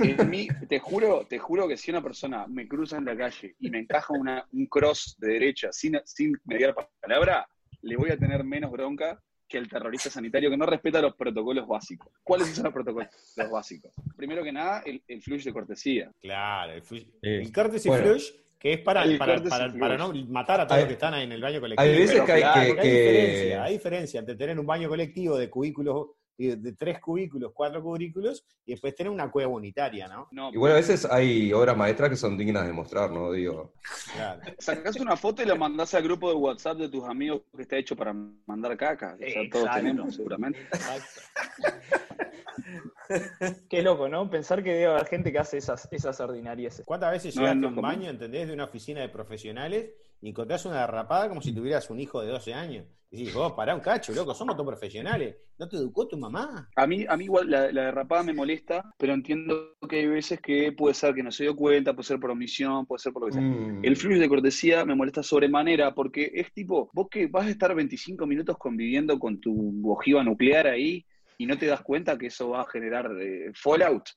En 0.00 0.30
mí, 0.30 0.48
te 0.68 0.78
juro, 0.78 1.26
te 1.28 1.38
juro 1.38 1.68
que 1.68 1.76
si 1.76 1.90
una 1.90 2.02
persona 2.02 2.46
me 2.46 2.66
cruza 2.66 2.96
en 2.98 3.04
la 3.04 3.16
calle 3.16 3.54
y 3.58 3.70
me 3.70 3.78
encaja 3.80 4.12
una, 4.14 4.46
un 4.52 4.66
cross 4.66 5.16
de 5.18 5.28
derecha 5.34 5.72
sin, 5.72 5.98
sin 6.04 6.32
mediar 6.44 6.74
palabra, 7.02 7.46
le 7.82 7.96
voy 7.96 8.10
a 8.10 8.16
tener 8.16 8.42
menos 8.44 8.70
bronca 8.70 9.20
que 9.46 9.58
el 9.58 9.68
terrorista 9.68 10.08
sanitario 10.08 10.48
que 10.50 10.56
no 10.56 10.64
respeta 10.66 11.02
los 11.02 11.14
protocolos 11.14 11.66
básicos. 11.68 12.10
¿Cuáles 12.22 12.48
son 12.48 12.64
los 12.64 12.72
protocolos 12.72 13.08
básicos? 13.52 13.92
Primero 14.16 14.42
que 14.42 14.52
nada, 14.52 14.82
el, 14.86 15.02
el 15.06 15.20
flush 15.22 15.44
de 15.44 15.52
cortesía. 15.52 16.10
Claro, 16.20 16.72
el, 16.72 16.82
flush- 16.82 17.04
Sí. 17.06 17.18
el 17.22 17.52
courtesy 17.52 17.88
Bueno. 17.90 18.04
flush, 18.06 18.30
que 18.58 18.72
es 18.72 18.80
para, 18.80 19.04
para, 19.18 19.98
no 19.98 20.14
matar 20.28 20.62
a 20.62 20.66
todos 20.66 20.76
Hay- 20.78 20.84
los 20.84 20.88
que 20.88 20.94
están 20.94 21.12
ahí 21.12 21.24
en 21.24 21.32
el 21.32 21.42
baño 21.42 21.60
colectivo. 21.60 21.82
Hay 21.86 21.98
veces 21.98 22.12
Pero 22.14 22.24
que 22.26 22.32
hay 22.32 22.40
claro, 22.40 22.60
que. 22.62 22.66
Porque 22.68 22.80
hay 22.80 22.88
que- 22.88 22.98
diferencia, 23.02 23.64
hay 23.64 23.72
diferencia 23.74 24.20
entre 24.20 24.34
tener 24.36 24.58
un 24.58 24.66
baño 24.66 24.88
colectivo 24.88 25.36
de 25.36 25.50
cubículos, 25.50 26.06
de, 26.36 26.72
tres 26.72 27.00
cubículos, 27.00 27.52
cuatro 27.54 27.82
cubículos, 27.82 28.44
y 28.64 28.72
después 28.72 28.94
tener 28.94 29.10
una 29.10 29.30
cueva 29.30 29.52
unitaria, 29.52 30.08
¿no? 30.08 30.28
No, 30.32 30.52
Igual 30.52 30.72
a 30.72 30.76
veces 30.76 31.04
hay 31.04 31.52
obras 31.52 31.76
maestras 31.76 32.10
que 32.10 32.16
son 32.16 32.36
dignas 32.36 32.66
de 32.66 32.72
mostrar, 32.72 33.10
¿no? 33.10 33.32
Digo. 33.32 33.72
Claro. 34.14 34.40
sacás 34.58 34.96
una 34.96 35.16
foto 35.16 35.42
y 35.42 35.46
la 35.46 35.54
mandás 35.54 35.94
al 35.94 36.02
grupo 36.02 36.28
de 36.28 36.36
WhatsApp 36.36 36.78
de 36.78 36.88
tus 36.88 37.04
amigos 37.04 37.42
que 37.54 37.62
está 37.62 37.76
hecho 37.76 37.96
para 37.96 38.14
mandar 38.46 38.76
caca. 38.76 39.14
O 39.14 39.18
sea, 39.18 39.42
todos 39.50 39.66
Exacto. 39.66 39.76
tenemos, 39.76 40.14
seguramente. 40.14 40.60
Qué 43.68 43.82
loco, 43.82 44.08
¿no? 44.08 44.28
Pensar 44.30 44.62
que 44.62 44.72
debe 44.72 44.86
haber 44.86 45.06
gente 45.06 45.32
que 45.32 45.38
hace 45.38 45.58
esas, 45.58 45.88
esas 45.90 46.18
ordinarieces. 46.20 46.84
¿Cuántas 46.86 47.12
veces 47.12 47.36
No, 47.36 47.42
llegaste 47.42 47.60
no, 47.60 47.66
a 47.68 47.70
un 47.70 47.76
baño, 47.82 48.10
entendés, 48.10 48.48
de 48.48 48.54
una 48.54 48.64
oficina 48.64 49.00
de 49.00 49.08
profesionales 49.08 49.90
y 50.20 50.30
encontrás 50.30 50.64
una 50.64 50.80
derrapada 50.80 51.28
como 51.28 51.42
si 51.42 51.52
tuvieras 51.54 51.90
un 51.90 52.00
hijo 52.00 52.20
de 52.20 52.28
12 52.28 52.54
años? 52.54 52.86
Y 53.10 53.18
decís, 53.18 53.34
vos, 53.34 53.52
pará 53.52 53.76
un 53.76 53.80
cacho, 53.80 54.12
loco, 54.12 54.34
somos 54.34 54.56
todos 54.56 54.66
profesionales. 54.66 55.36
¿No 55.56 55.68
te 55.68 55.76
educó 55.76 56.08
tu 56.08 56.16
mamá? 56.16 56.68
A 56.74 56.84
mí, 56.84 57.06
a 57.08 57.16
mí 57.16 57.24
igual 57.24 57.48
la, 57.48 57.70
la 57.70 57.84
derrapada 57.84 58.24
me 58.24 58.32
molesta, 58.32 58.90
pero 58.98 59.12
entiendo 59.14 59.76
que 59.88 60.00
hay 60.00 60.06
veces 60.08 60.40
que 60.40 60.72
puede 60.72 60.94
ser 60.94 61.14
que 61.14 61.22
no 61.22 61.30
se 61.30 61.44
dio 61.44 61.54
cuenta, 61.54 61.92
puede 61.94 62.08
ser 62.08 62.18
por 62.18 62.32
omisión, 62.32 62.86
puede 62.86 62.98
ser 62.98 63.12
por 63.12 63.22
lo 63.22 63.26
que 63.28 63.34
sea. 63.34 63.42
mm, 63.42 63.84
El 63.84 63.96
flujo 63.96 64.18
de 64.18 64.28
cortesía 64.28 64.84
me 64.84 64.96
molesta 64.96 65.22
sobremanera 65.22 65.94
porque 65.94 66.32
es 66.34 66.52
tipo, 66.52 66.90
vos 66.92 67.06
que 67.08 67.28
vas 67.28 67.46
a 67.46 67.50
estar 67.50 67.72
25 67.72 68.26
minutos 68.26 68.56
conviviendo 68.58 69.16
con 69.20 69.40
tu 69.40 69.80
ojiva 69.92 70.24
nuclear 70.24 70.66
ahí 70.66 71.06
y 71.38 71.46
no 71.46 71.56
te 71.58 71.66
das 71.66 71.82
cuenta 71.82 72.16
que 72.18 72.26
eso 72.26 72.50
va 72.50 72.62
a 72.62 72.66
generar 72.66 73.10
eh, 73.20 73.50
fallout. 73.54 74.08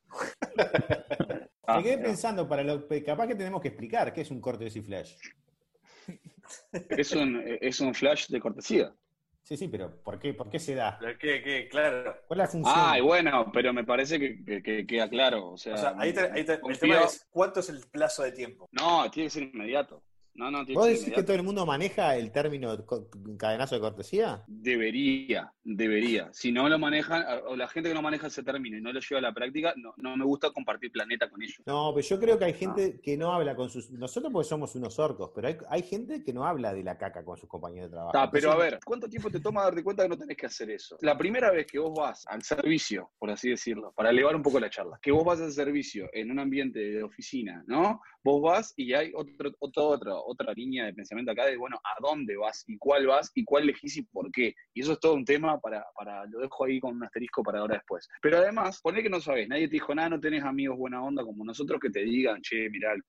Ah, 1.68 1.78
Me 1.78 1.84
quedé 1.84 1.98
pensando, 1.98 2.48
para 2.48 2.64
lo, 2.64 2.88
capaz 3.06 3.28
que 3.28 3.36
tenemos 3.36 3.62
que 3.62 3.70
explicar 3.70 4.14
qué 4.14 4.22
es 4.22 4.32
un 4.32 4.40
courtesy 4.42 4.82
flash. 4.82 5.16
es, 6.90 7.12
un, 7.14 7.44
es 7.62 7.80
un 7.80 7.94
flash 7.94 8.28
de 8.28 8.40
cortesía. 8.40 8.94
Sí, 9.44 9.56
sí, 9.56 9.70
pero 9.70 10.02
¿por 10.04 10.20
qué, 10.20 10.34
por 10.34 10.50
qué 10.50 10.60
se 10.60 10.76
da? 10.76 11.00
Que, 11.20 11.68
claro. 11.72 12.18
¿Cuál 12.28 12.40
es 12.42 12.46
la 12.46 12.48
función? 12.52 12.76
Ah, 12.78 12.98
y 12.98 13.02
bueno, 13.02 13.50
pero 13.54 13.72
me 13.72 13.86
parece 13.86 14.20
que, 14.20 14.44
que- 14.44 14.62
que 14.62 14.86
queda 14.86 15.10
claro. 15.10 15.52
O 15.52 15.58
sea, 15.58 15.74
O 15.74 15.78
sea, 15.78 15.96
ahí, 15.98 16.12
te- 16.14 16.30
ahí 16.32 16.44
te- 16.44 16.60
el 16.68 16.80
tema 16.80 17.04
es 17.04 17.26
cuánto 17.30 17.62
es 17.62 17.70
el 17.70 17.80
plazo 17.90 18.24
de 18.24 18.34
tiempo. 18.34 18.68
No, 18.72 19.10
tiene 19.10 19.28
que 19.28 19.32
ser 19.32 19.44
inmediato. 19.44 20.04
No, 20.38 20.52
no, 20.52 20.64
tiene 20.64 20.80
¿Vos 20.80 20.88
decís 20.88 21.12
que 21.12 21.24
todo 21.24 21.36
el 21.36 21.42
mundo 21.42 21.66
maneja 21.66 22.16
el 22.16 22.32
término 22.32 22.86
cadenazo 23.40 23.74
de 23.74 23.82
cortesía? 23.82 24.44
Debería, 24.46 25.52
debería. 25.64 26.30
Si 26.32 26.52
no 26.52 26.70
lo 26.70 26.78
manejan, 26.78 27.26
o 27.48 27.56
la 27.56 27.68
gente 27.68 27.90
que 27.90 27.96
no 27.96 28.04
maneja 28.04 28.28
ese 28.28 28.44
término 28.44 28.78
y 28.78 28.82
no 28.82 28.94
lo 28.94 29.00
lleva 29.00 29.18
a 29.18 29.22
la 29.24 29.34
práctica, 29.34 29.74
no, 29.78 29.96
no 29.98 30.16
me 30.16 30.26
gusta 30.26 30.52
compartir 30.52 30.92
planeta 30.92 31.28
con 31.28 31.42
ellos. 31.42 31.58
No, 31.66 31.92
pero 31.96 32.08
yo 32.08 32.20
creo 32.20 32.38
que 32.38 32.46
hay 32.46 32.54
gente 32.54 33.00
que 33.02 33.18
no 33.18 33.34
habla 33.34 33.56
con 33.56 33.72
sus... 33.72 33.90
Nosotros 33.90 34.32
porque 34.32 34.48
somos 34.48 34.76
unos 34.76 35.00
orcos, 35.00 35.32
pero 35.34 35.48
hay, 35.48 35.58
hay 35.70 35.82
gente 35.82 36.24
que 36.24 36.34
no 36.34 36.46
habla 36.46 36.72
de 36.72 36.84
la 36.84 37.00
caca 37.00 37.26
con 37.26 37.36
sus 37.36 37.50
compañeros 37.50 37.90
de 37.90 37.96
trabajo. 37.96 38.16
Está, 38.16 38.30
pero 38.30 38.52
a 38.52 38.58
ver, 38.58 38.80
¿cuánto 38.86 39.10
tiempo 39.10 39.32
te 39.32 39.40
toma 39.40 39.64
darte 39.64 39.84
cuenta 39.84 40.04
que 40.04 40.10
no 40.10 40.18
tenés 40.20 40.38
que 40.38 40.46
hacer 40.46 40.70
eso? 40.70 40.98
La 41.02 41.18
primera 41.18 41.50
vez 41.50 41.66
que 41.66 41.80
vos 41.80 41.98
vas 41.98 42.26
al 42.28 42.44
servicio, 42.44 43.10
por 43.18 43.32
así 43.32 43.50
decirlo, 43.50 43.92
para 43.96 44.12
elevar 44.12 44.36
un 44.36 44.44
poco 44.44 44.60
la 44.60 44.70
charla, 44.70 45.00
que 45.02 45.12
vos 45.12 45.26
vas 45.26 45.42
al 45.42 45.52
servicio 45.52 46.08
en 46.14 46.30
un 46.30 46.38
ambiente 46.38 46.80
de 46.80 47.02
oficina, 47.02 47.64
¿no? 47.66 48.02
Vos 48.28 48.42
vas 48.42 48.74
y 48.76 48.94
hay 48.94 49.14
otro, 49.16 49.54
otro- 49.60 49.88
otra, 49.88 50.16
otra 50.16 50.52
línea 50.52 50.86
de 50.86 50.94
pensamiento 50.94 51.32
acá 51.32 51.46
de, 51.46 51.56
bueno, 51.56 51.80
¿a 51.82 51.96
dónde 52.02 52.36
vas? 52.36 52.66
¿Y 52.68 52.78
cuál 52.78 53.08
vas? 53.08 53.32
¿Y 53.34 53.46
cuál 53.46 53.64
elegís 53.64 53.96
y 53.96 54.02
por 54.04 54.30
qué? 54.34 54.54
Y 54.74 54.82
eso 54.82 54.92
es 54.92 55.00
todo 55.00 55.14
un 55.14 55.24
tema 55.24 55.58
para, 55.62 55.86
para 55.96 56.26
lo 56.26 56.40
dejo 56.40 56.66
ahí 56.66 56.78
con 56.82 56.98
un 56.98 57.06
asterisco 57.06 57.42
para 57.42 57.60
ahora 57.60 57.76
después. 57.76 58.06
Pero 58.22 58.40
además, 58.40 58.82
poné 58.82 59.02
que 59.02 59.10
no 59.10 59.22
sabés, 59.22 59.48
nadie 59.48 59.70
te 59.70 59.76
dijo 59.76 59.96
nada, 59.96 60.10
no 60.10 60.20
tenés 60.20 60.44
amigos 60.44 60.78
buena 60.78 61.02
onda 61.02 61.24
como 61.24 61.46
nosotros 61.46 61.80
que 61.80 61.90
te 61.90 62.02
digan, 62.02 62.42
che, 62.42 62.70
mirá 62.70 62.92
el 62.92 63.02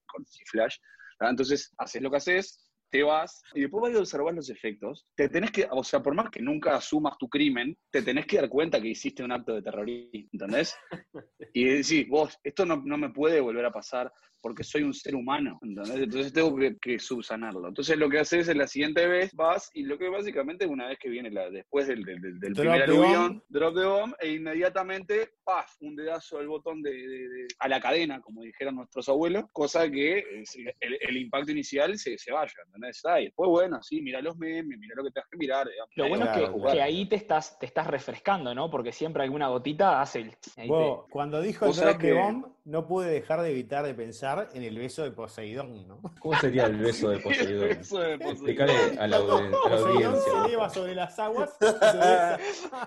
Flash. 0.53 0.77
Entonces, 1.19 1.75
haces 1.79 2.01
lo 2.01 2.13
que 2.13 2.17
haces, 2.19 2.71
te 2.89 3.03
vas 3.03 3.43
y 3.55 3.63
después 3.63 3.83
vas 3.83 3.97
a 3.97 4.01
observar 4.01 4.35
los 4.35 4.49
efectos. 4.51 5.05
Te 5.17 5.29
tenés 5.29 5.51
que, 5.51 5.67
o 5.71 5.83
sea, 5.83 6.01
por 6.01 6.15
más 6.15 6.31
que 6.31 6.41
nunca 6.41 6.77
asumas 6.77 7.19
tu 7.19 7.29
crimen, 7.29 7.77
te 7.91 8.03
tenés 8.03 8.25
que 8.27 8.37
dar 8.37 8.49
cuenta 8.49 8.81
que 8.81 8.89
hiciste 8.89 9.23
un 9.25 9.33
acto 9.33 9.55
de 9.55 9.63
terrorismo, 9.63 10.29
¿entendés? 10.33 10.77
Y 11.55 11.65
decís, 11.65 12.07
vos, 12.09 12.39
esto 12.45 12.67
no, 12.67 12.77
no 12.85 12.99
me 12.99 13.11
puede 13.11 13.41
volver 13.41 13.65
a 13.65 13.73
pasar 13.73 14.13
porque 14.41 14.63
soy 14.65 14.83
un 14.83 14.95
ser 14.95 15.15
humano, 15.15 15.59
¿entendés? 15.63 15.97
Entonces 16.03 16.33
tengo 16.33 16.55
que, 16.57 16.77
que 16.79 16.99
subsanarlo. 16.99 17.69
Entonces 17.69 17.97
lo 17.99 18.09
que 18.09 18.19
haces 18.21 18.49
es 18.49 18.57
la 18.57 18.67
siguiente 18.67 19.07
vez 19.07 19.33
vas 19.35 19.71
y 19.75 19.83
lo 19.85 19.99
que 19.99 20.09
básicamente 20.09 20.67
una 20.67 20.87
vez 20.89 20.99
que 20.99 21.09
viene 21.09 21.31
la, 21.31 21.51
después 21.51 21.87
del, 21.89 22.05
del, 22.05 22.21
del- 22.21 22.39
del 22.41 22.53
Drop 22.55 22.63
primer 22.65 22.79
the 22.87 22.93
aluvión, 22.93 23.29
bomb. 23.29 23.43
drop 23.49 23.75
the 23.75 23.85
bomb, 23.85 24.15
e 24.21 24.33
inmediatamente, 24.35 25.31
paf, 25.45 25.71
un 25.81 25.97
dedazo 25.97 26.39
al 26.39 26.47
botón 26.49 26.83
de, 26.83 26.91
de- 26.93 27.29
de- 27.29 27.47
a 27.59 27.69
la 27.69 27.81
cadena, 27.81 28.21
como 28.21 28.43
dijeron 28.43 28.77
nuestros 28.77 29.09
abuelos, 29.09 29.45
cosa 29.53 29.91
que 29.91 30.19
eh, 30.19 30.45
el, 30.81 30.99
el 31.01 31.17
impacto 31.17 31.53
inicial 31.53 31.99
se, 31.99 32.17
se 32.19 32.33
vaya, 32.33 32.53
¿entendés? 32.67 33.01
Ah, 33.05 33.21
y 33.21 33.25
después, 33.27 33.49
bueno, 33.49 33.83
sí, 33.83 34.01
mira 34.03 34.21
los 34.21 34.37
memes, 34.37 34.79
mira 34.79 34.95
lo 34.97 35.05
que 35.05 35.11
tengas 35.11 35.29
que 35.31 35.37
mirar. 35.37 35.69
digamos. 35.69 35.91
Lo 35.97 36.09
bueno 36.09 36.25
es 36.25 36.31
a 36.31 36.73
que, 36.73 36.83
ahí 36.83 37.07
te 37.09 37.17
estás, 37.17 37.59
te 37.59 37.67
estás 37.67 37.87
refrescando, 37.87 38.55
¿no? 38.55 38.71
Porque 38.71 38.93
siempre 38.93 39.23
alguna 39.23 39.49
gotita 39.49 40.01
hace 40.01 40.21
el... 40.21 40.31
cuando 41.11 41.41
dijo 41.41 41.67
el 41.67 41.73
drop 41.73 41.93
de 41.93 41.99
que- 41.99 42.13
bomb, 42.13 42.47
no 42.69 42.87
pude 42.87 43.11
dejar 43.11 43.41
de 43.43 43.51
evitar 43.51 43.85
de 43.85 43.95
pensar 43.95 44.49
en 44.53 44.63
el 44.63 44.79
beso 44.79 45.03
de 45.03 45.11
Poseidón, 45.11 45.89
¿no? 45.89 46.01
¿Cómo 46.21 46.39
sería 46.39 46.67
el 46.67 46.77
beso 46.77 47.09
de 47.11 47.19
Poseidón? 47.21 47.71
Eso 47.71 47.99
de 47.99 48.19
Poseidón. 48.19 48.99
A 48.99 49.07
la, 49.07 49.19
audien- 49.19 49.47
a 49.55 49.69
la 49.71 49.77
Poseidón 49.77 50.01
se 50.01 50.31
audiencia. 50.31 50.45
eleva 50.47 50.71
sobre 50.71 50.95
las 50.95 51.19
aguas 51.19 51.51
y. 51.61 51.65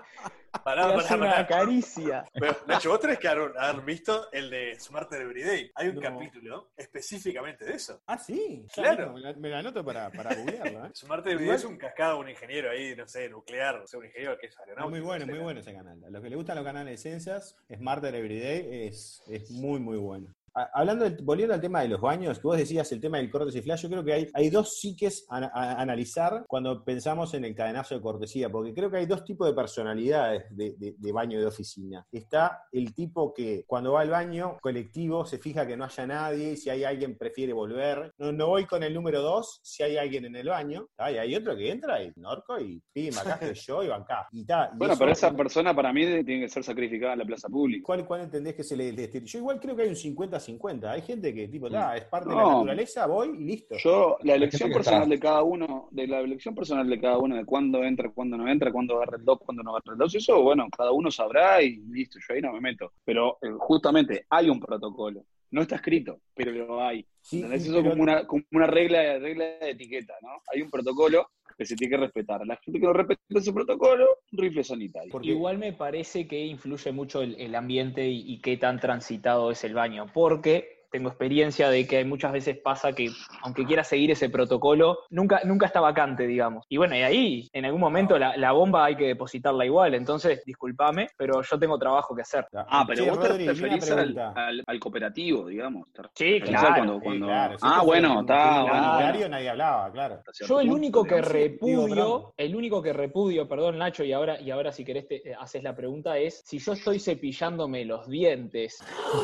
Pará, 0.64 0.82
pará, 0.82 0.96
hace 0.98 1.14
una 1.14 1.30
pará. 1.30 1.46
caricia. 1.46 2.24
Pero, 2.34 2.54
Nacho, 2.68 2.90
vos 2.90 3.00
tenés 3.00 3.18
que 3.18 3.26
haber, 3.26 3.52
haber 3.58 3.82
visto 3.84 4.30
el 4.32 4.50
de 4.50 4.78
Smarter 4.78 5.22
Everyday. 5.22 5.72
Hay 5.74 5.88
un 5.88 5.94
No. 5.96 6.00
capítulo 6.02 6.70
específicamente 6.76 7.64
de 7.64 7.72
eso. 7.72 8.02
Ah, 8.06 8.18
sí. 8.18 8.66
Claro. 8.72 9.12
mismo, 9.12 9.14
Me 9.14 9.20
la, 9.22 9.32
me 9.40 9.48
la 9.48 9.58
anoto 9.60 9.82
para, 9.82 10.10
para 10.10 10.34
googlearlo, 10.34 10.84
¿eh? 10.86 10.90
Smarter 10.94 11.32
Everyday 11.32 11.56
es 11.56 11.64
un 11.64 11.78
cascado, 11.78 12.18
un 12.20 12.28
ingeniero 12.28 12.70
ahí, 12.70 12.94
no 12.94 13.08
sé, 13.08 13.30
nuclear, 13.30 13.76
o 13.76 13.86
sea, 13.86 13.98
un 13.98 14.04
ingeniero 14.06 14.36
que 14.38 14.48
es 14.48 14.54
No, 14.56 14.62
aeronáutico. 14.62 14.90
muy 14.90 15.00
bueno, 15.00 15.26
muy 15.26 15.38
bueno 15.38 15.60
ese 15.60 15.72
canal. 15.74 16.04
A 16.04 16.10
los 16.10 16.22
que 16.22 16.28
les 16.28 16.36
gustan 16.36 16.56
los 16.56 16.64
canales 16.66 16.90
de 16.92 16.98
ciencias, 16.98 17.56
Smarter 17.74 18.14
Everyday 18.14 18.86
es, 18.88 19.22
es 19.28 19.50
muy, 19.52 19.71
muy 19.80 19.98
bueno. 19.98 20.34
A- 20.34 20.41
Hablando, 20.54 21.04
del- 21.04 21.16
volviendo 21.22 21.54
al 21.54 21.60
tema 21.60 21.80
de 21.82 21.88
los 21.88 22.00
baños, 22.00 22.38
que 22.38 22.46
vos 22.46 22.56
decías 22.56 22.90
el 22.92 23.00
tema 23.00 23.18
del 23.18 23.30
cortes 23.30 23.54
y 23.56 23.62
flash, 23.62 23.82
yo 23.82 23.88
creo 23.90 24.04
que 24.04 24.12
hay, 24.12 24.26
hay 24.34 24.50
dos 24.50 24.76
psiques 24.78 25.24
a, 25.30 25.38
a- 25.38 25.80
analizar 25.80 26.44
cuando 26.46 26.84
pensamos 26.84 27.32
en 27.34 27.44
el 27.44 27.54
cadenazo 27.54 27.94
de 27.94 28.00
cortesía, 28.02 28.50
porque 28.50 28.74
creo 28.74 28.90
que 28.90 28.98
hay 28.98 29.06
dos 29.06 29.24
tipos 29.24 29.46
de 29.48 29.54
personalidades 29.54 30.44
de, 30.50 30.74
de- 30.78 30.94
de 30.98 31.12
baño 31.12 31.38
de 31.40 31.46
oficina. 31.46 32.06
Está 32.12 32.64
el 32.72 32.94
tipo 32.94 33.32
que 33.32 33.64
cuando 33.66 33.92
va 33.92 34.02
al 34.02 34.10
baño 34.10 34.58
colectivo 34.60 35.24
se 35.24 35.38
fija 35.38 35.66
que 35.66 35.76
no 35.76 35.84
haya 35.84 36.06
nadie, 36.06 36.56
si 36.56 36.70
hay 36.70 36.84
alguien 36.84 37.16
prefiere 37.16 37.52
volver. 37.52 38.12
No, 38.18 38.32
no 38.32 38.48
voy 38.48 38.66
con 38.66 38.82
el 38.82 38.92
número 38.94 39.22
dos 39.22 39.60
si 39.62 39.82
hay 39.82 39.96
alguien 39.96 40.24
en 40.26 40.36
el 40.36 40.48
baño. 40.48 40.86
Ah, 40.98 41.10
y 41.10 41.18
hay 41.18 41.34
otro 41.34 41.56
que 41.56 41.70
entra 41.70 42.02
y 42.02 42.12
norco 42.16 42.58
y 42.60 42.80
pim, 42.92 43.16
acá 43.18 43.38
estoy 43.40 43.54
yo 43.54 43.82
y 43.82 43.88
bancá. 43.88 44.28
Y, 44.32 44.44
ta, 44.44 44.70
y 44.72 44.76
Bueno, 44.76 44.92
eso- 44.94 45.00
pero 45.00 45.12
esa 45.12 45.34
persona 45.34 45.74
para 45.74 45.92
mí 45.92 46.02
tiene 46.24 46.40
que 46.42 46.48
ser 46.48 46.62
sacrificada 46.64 47.14
en 47.14 47.20
la 47.20 47.24
plaza 47.24 47.48
pública. 47.48 47.82
¿Cuál, 47.84 48.06
cuál 48.06 48.20
entendés 48.22 48.54
que 48.54 48.62
se 48.64 48.76
le 48.76 48.92
le? 48.92 49.10
Yo 49.24 49.38
igual 49.38 49.58
creo 49.60 49.74
que 49.76 49.82
hay 49.82 49.88
un 49.88 49.96
50-50. 50.46 50.90
Hay 50.90 51.02
gente 51.02 51.32
que, 51.34 51.48
tipo, 51.48 51.70
"Ta, 51.70 51.96
es 51.96 52.04
parte 52.04 52.28
de 52.30 52.34
la 52.36 52.42
naturaleza, 52.44 53.06
voy 53.06 53.28
y 53.38 53.44
listo. 53.44 53.76
Yo, 53.78 54.16
la 54.22 54.34
elección 54.34 54.70
personal 54.70 55.08
de 55.08 55.18
cada 55.18 55.42
uno, 55.42 55.88
de 55.90 56.06
la 56.06 56.20
elección 56.20 56.54
personal 56.54 56.88
de 56.88 57.00
cada 57.00 57.18
uno, 57.18 57.36
de 57.36 57.44
cuándo 57.44 57.82
entra, 57.84 58.10
cuándo 58.10 58.36
no 58.36 58.48
entra, 58.48 58.72
cuándo 58.72 58.96
agarra 58.96 59.16
el 59.18 59.24
2, 59.24 59.38
cuándo 59.40 59.62
no 59.62 59.70
agarra 59.70 59.92
el 59.92 59.98
2, 59.98 60.14
eso, 60.14 60.42
bueno, 60.42 60.66
cada 60.76 60.92
uno 60.92 61.10
sabrá 61.10 61.62
y 61.62 61.76
listo, 61.90 62.18
yo 62.26 62.34
ahí 62.34 62.40
no 62.42 62.52
me 62.52 62.60
meto. 62.60 62.92
Pero 63.04 63.38
eh, 63.42 63.48
justamente 63.58 64.26
hay 64.28 64.48
un 64.50 64.60
protocolo. 64.60 65.24
No 65.50 65.60
está 65.60 65.74
escrito, 65.76 66.18
pero 66.34 66.50
lo 66.50 66.82
hay. 66.82 67.06
Sí, 67.20 67.44
Eso 67.52 67.74
pero- 67.74 67.90
como 67.90 68.02
una, 68.02 68.26
como 68.26 68.42
una 68.52 68.66
regla, 68.66 69.18
regla 69.18 69.44
de 69.60 69.70
etiqueta, 69.70 70.14
¿no? 70.22 70.28
Hay 70.52 70.62
un 70.62 70.70
protocolo 70.70 71.28
que 71.62 71.66
se 71.66 71.76
tiene 71.76 71.96
que 71.96 72.02
respetar. 72.02 72.46
La 72.46 72.56
gente 72.56 72.78
que 72.80 72.86
no 72.86 72.92
respeta 72.92 73.20
ese 73.30 73.52
protocolo, 73.52 74.06
rifle 74.32 74.62
sanitario. 74.64 75.10
Porque- 75.10 75.28
Igual 75.28 75.58
me 75.58 75.72
parece 75.72 76.26
que 76.26 76.44
influye 76.44 76.92
mucho 76.92 77.22
el, 77.22 77.34
el 77.40 77.54
ambiente 77.54 78.06
y, 78.08 78.32
y 78.32 78.40
qué 78.40 78.56
tan 78.56 78.78
transitado 78.80 79.50
es 79.50 79.64
el 79.64 79.74
baño, 79.74 80.06
porque 80.12 80.81
tengo 80.92 81.08
experiencia 81.08 81.70
de 81.70 81.86
que 81.86 82.04
muchas 82.04 82.32
veces 82.32 82.58
pasa 82.62 82.92
que, 82.92 83.08
aunque 83.42 83.64
quieras 83.64 83.88
seguir 83.88 84.10
ese 84.10 84.28
protocolo, 84.28 84.98
nunca, 85.10 85.40
nunca 85.44 85.66
está 85.66 85.80
vacante, 85.80 86.26
digamos. 86.26 86.64
Y 86.68 86.76
bueno, 86.76 86.94
y 86.94 87.02
ahí, 87.02 87.48
en 87.52 87.64
algún 87.64 87.80
momento, 87.80 88.18
la, 88.18 88.36
la 88.36 88.52
bomba 88.52 88.84
hay 88.84 88.96
que 88.96 89.06
depositarla 89.06 89.64
igual. 89.64 89.94
Entonces, 89.94 90.44
discúlpame, 90.44 91.08
pero 91.16 91.42
yo 91.42 91.58
tengo 91.58 91.78
trabajo 91.78 92.14
que 92.14 92.22
hacer. 92.22 92.46
Ah, 92.54 92.84
pero 92.86 93.06
vos 93.06 93.20
te 93.20 93.28
Rodri, 93.28 93.48
referís 93.48 93.90
al, 93.90 93.96
pregunta. 93.96 94.32
al- 94.36 94.62
al 94.66 94.78
cooperativo, 94.78 95.46
digamos. 95.46 95.88
Sí, 96.14 96.40
claro. 96.40 96.68
cuando- 96.74 96.94
Sí, 96.94 97.00
cuando- 97.04 97.26
claro, 97.26 97.58
si 97.58 97.64
ah, 97.66 97.82
bueno, 97.82 98.20
está. 98.20 98.62
bueno, 98.62 98.92
bueno. 98.94 99.28
nadie 99.30 99.48
hablaba, 99.48 99.90
claro. 99.92 100.22
Yo 100.46 100.60
el 100.60 100.70
único 100.70 101.04
que. 101.04 101.14
Digo, 101.22 101.28
repudio, 101.28 102.34
el 102.36 102.54
único 102.54 102.82
que 102.82 102.92
repudio, 102.92 103.48
perdón 103.48 103.78
Nacho, 103.78 104.04
y 104.04 104.12
ahora, 104.12 104.40
y 104.40 104.50
ahora 104.50 104.72
si 104.72 104.84
querés 104.84 105.06
te 105.08 105.30
eh, 105.30 105.34
haces 105.38 105.62
la 105.62 105.74
pregunta, 105.74 106.18
es 106.18 106.42
si 106.44 106.58
yo 106.58 106.72
estoy 106.74 106.98
cepillándome 107.00 107.84
los 107.84 108.08
dientes 108.08 108.78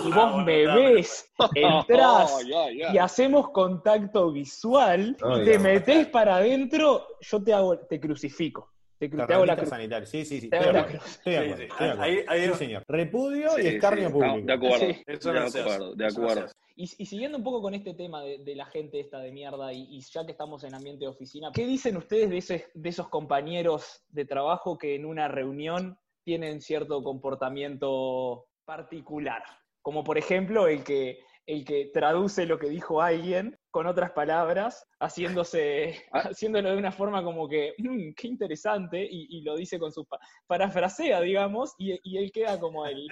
y 0.06 0.10
Ah, 0.12 0.14
vos 0.14 0.32
bueno, 0.32 0.44
me 0.44 0.66
ves, 0.66 1.30
entras 1.88 2.42
y 2.92 2.98
hacemos 2.98 3.50
contacto 3.50 4.32
visual 4.32 5.16
y 5.40 5.44
te 5.44 5.56
no. 5.56 5.64
metés 5.64 6.06
para 6.08 6.36
adentro, 6.36 7.06
yo 7.20 7.42
te 7.42 7.52
hago, 7.52 7.78
te 7.78 7.98
crucifico. 8.00 8.72
Te, 8.98 9.08
cru- 9.08 9.26
te 9.28 9.32
hago 9.34 9.46
la 9.46 9.56
cruz. 9.56 9.68
sanitario. 9.68 10.06
Sí, 10.06 10.24
sí, 10.24 10.40
sí. 10.40 10.50
Te 10.50 10.56
Estoy 10.58 12.54
señor. 12.54 12.82
Repudio 12.88 13.50
Sí, 13.50 13.62
y 13.62 13.66
escarnio 13.68 14.08
sí, 14.08 14.12
público. 14.12 14.40
De 14.46 14.52
acuerdo. 14.52 14.78
Sí. 14.86 15.02
Eso 15.06 15.32
de 15.32 15.38
acuerdo, 15.38 15.94
de 15.94 16.06
acuerdo. 16.06 16.46
Y, 16.74 16.82
y 16.98 17.06
siguiendo 17.06 17.38
un 17.38 17.44
poco 17.44 17.62
con 17.62 17.74
este 17.74 17.94
tema 17.94 18.22
de, 18.22 18.38
de 18.38 18.56
la 18.56 18.66
gente 18.66 18.98
esta 18.98 19.20
de 19.20 19.30
mierda, 19.30 19.72
y, 19.72 19.86
y 19.88 20.00
ya 20.00 20.24
que 20.26 20.32
estamos 20.32 20.64
en 20.64 20.74
ambiente 20.74 21.04
de 21.04 21.08
oficina, 21.10 21.50
¿qué 21.54 21.64
dicen 21.66 21.96
ustedes 21.96 22.28
de, 22.30 22.38
ese- 22.38 22.66
de 22.74 22.88
esos 22.88 23.08
compañeros 23.08 24.02
de 24.08 24.24
trabajo 24.24 24.76
que 24.78 24.96
en 24.96 25.04
una 25.06 25.28
reunión 25.28 25.96
tienen 26.24 26.60
cierto 26.60 27.00
comportamiento 27.04 28.46
particular? 28.64 29.42
Como 29.82 30.04
por 30.04 30.18
ejemplo 30.18 30.66
el 30.66 30.84
que, 30.84 31.20
el 31.48 31.64
que 31.64 31.86
traduce 31.94 32.44
lo 32.44 32.58
que 32.58 32.68
dijo 32.68 33.00
alguien 33.00 33.58
con 33.70 33.86
otras 33.86 34.10
palabras, 34.12 34.86
haciéndose, 35.00 35.94
Ah. 36.12 36.28
haciéndolo 36.30 36.70
de 36.70 36.76
una 36.76 36.92
forma 36.92 37.22
como 37.24 37.48
que, 37.48 37.74
"Mm, 37.78 38.12
qué 38.14 38.28
interesante, 38.28 39.02
y, 39.02 39.38
y 39.38 39.42
lo 39.42 39.56
dice 39.56 39.78
con 39.78 39.90
su 39.92 40.04
pa- 40.04 40.18
parafrasea, 40.46 41.20
digamos, 41.20 41.74
y, 41.78 41.98
y 42.02 42.18
él 42.18 42.30
queda 42.32 42.58
como 42.60 42.84
el... 42.86 43.06